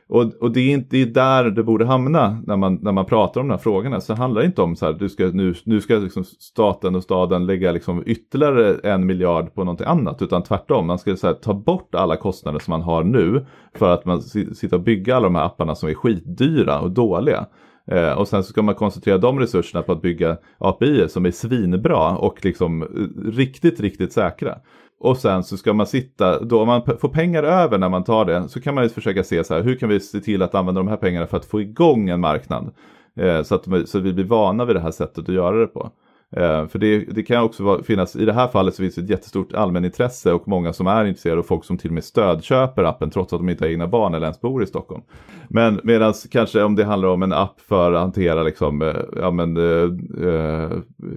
[0.09, 3.05] Och, och det är inte det är där det borde hamna när man, när man
[3.05, 4.01] pratar om de här frågorna.
[4.01, 7.03] Så handlar det inte om så här, du ska, nu, nu ska liksom staten och
[7.03, 10.23] staden lägga liksom ytterligare en miljard på någonting annat.
[10.23, 13.95] Utan tvärtom, man ska så här, ta bort alla kostnader som man har nu för
[13.95, 17.47] att man sitter och bygga alla de här apparna som är skitdyra och dåliga.
[17.91, 21.31] Eh, och sen så ska man koncentrera de resurserna på att bygga API som är
[21.31, 24.59] svinbra och liksom eh, riktigt, riktigt säkra.
[25.01, 28.25] Och sen så ska man sitta, då om man får pengar över när man tar
[28.25, 30.55] det så kan man ju försöka se så här, hur kan vi se till att
[30.55, 32.71] använda de här pengarna för att få igång en marknad?
[33.17, 35.67] Eh, så, att, så att vi blir vana vid det här sättet att göra det
[35.67, 35.91] på.
[36.37, 39.01] Eh, för det, det, kan också vara, finnas, i det här fallet så finns det
[39.01, 42.85] ett jättestort allmänintresse och många som är intresserade och folk som till och med stödköper
[42.85, 45.03] appen trots att de inte har egna barn eller ens bor i Stockholm.
[45.49, 49.31] Men medan kanske om det handlar om en app för att hantera liksom, eh, ja,
[49.31, 50.73] men, uh,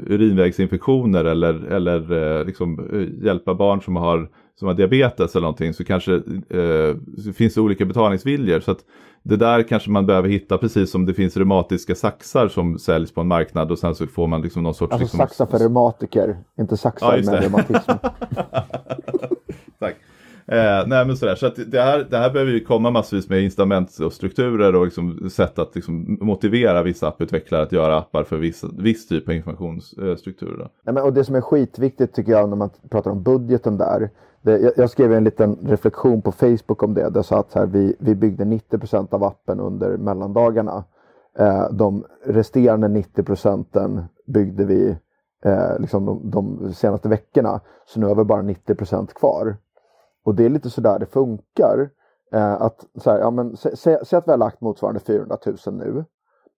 [0.07, 2.87] urinvägsinfektioner eller, eller uh, liksom,
[3.23, 6.95] hjälpa barn som har, som har diabetes eller någonting så kanske uh,
[7.35, 8.59] finns det olika betalningsviljor.
[8.59, 8.79] Så att
[9.23, 13.21] det där kanske man behöver hitta precis som det finns reumatiska saxar som säljs på
[13.21, 14.91] en marknad och sen så får man liksom någon sorts...
[14.93, 15.17] Alltså liksom...
[15.17, 17.91] saxar för reumatiker, inte saxar ja, med reumatism.
[19.79, 19.95] Tack.
[20.47, 23.43] Eh, nej men sådär, så att det här, det här behöver ju komma massvis med
[23.43, 28.37] incitament och strukturer och liksom sätt att liksom motivera vissa apputvecklare att göra appar för
[28.37, 30.69] viss, viss typ av informationsstrukturer.
[30.83, 34.09] Nej, men, och det som är skitviktigt tycker jag när man pratar om budgeten där,
[34.41, 37.01] det, jag, jag, skrev en liten reflektion på Facebook om det.
[37.01, 40.83] Där jag sa att här, vi, vi byggde 90% av appen under mellandagarna.
[41.37, 44.97] Eh, de resterande 90 procenten byggde vi
[45.45, 47.59] eh, liksom de, de, senaste veckorna.
[47.85, 49.57] Så nu har vi bara 90% kvar.
[50.23, 51.89] Och det är lite sådär det funkar.
[52.31, 56.05] Eh, att, så här, ja, men, Säg att vi har lagt motsvarande 400 000 nu.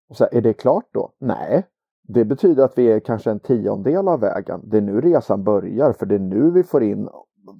[0.09, 1.11] Och så här, är det klart då?
[1.19, 1.67] Nej.
[2.07, 4.61] Det betyder att vi är kanske en tiondel av vägen.
[4.63, 7.09] Det är nu resan börjar för det är nu vi får in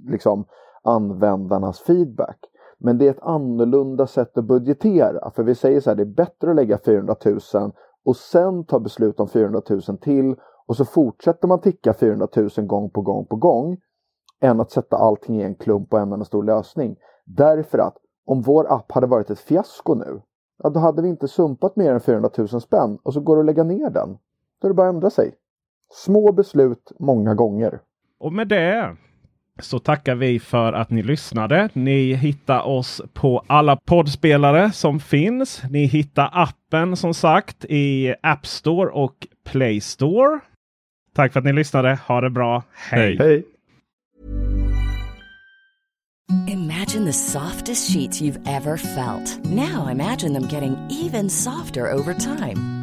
[0.07, 0.45] liksom,
[0.83, 2.37] användarnas feedback.
[2.77, 5.31] Men det är ett annorlunda sätt att budgetera.
[5.31, 7.71] För vi säger så här, det är bättre att lägga 400 000
[8.05, 12.49] och sen ta beslut om 400 000 till och så fortsätter man ticka 400 000
[12.55, 13.77] gång på gång på gång
[14.39, 16.95] än att sätta allting i en klump och en enda stor lösning.
[17.25, 20.21] Därför att om vår app hade varit ett fiasko nu,
[20.63, 23.39] ja, då hade vi inte sumpat mer än 400 000 spänn och så går det
[23.39, 24.17] att lägga ner den.
[24.61, 25.35] Då är det bara att ändra sig.
[25.91, 27.79] Små beslut många gånger.
[28.19, 28.95] Och med det
[29.61, 31.69] så tackar vi för att ni lyssnade.
[31.73, 35.61] Ni hittar oss på alla poddspelare som finns.
[35.69, 40.39] Ni hittar appen som sagt i App Store och Play Store.
[41.15, 41.99] Tack för att ni lyssnade.
[42.07, 42.63] Ha det bra.
[42.73, 43.17] Hej!
[43.19, 43.43] Hej.
[46.47, 49.45] Imagine the softest sheets you've ever felt.
[49.45, 52.82] Now imagine them getting even softer over time.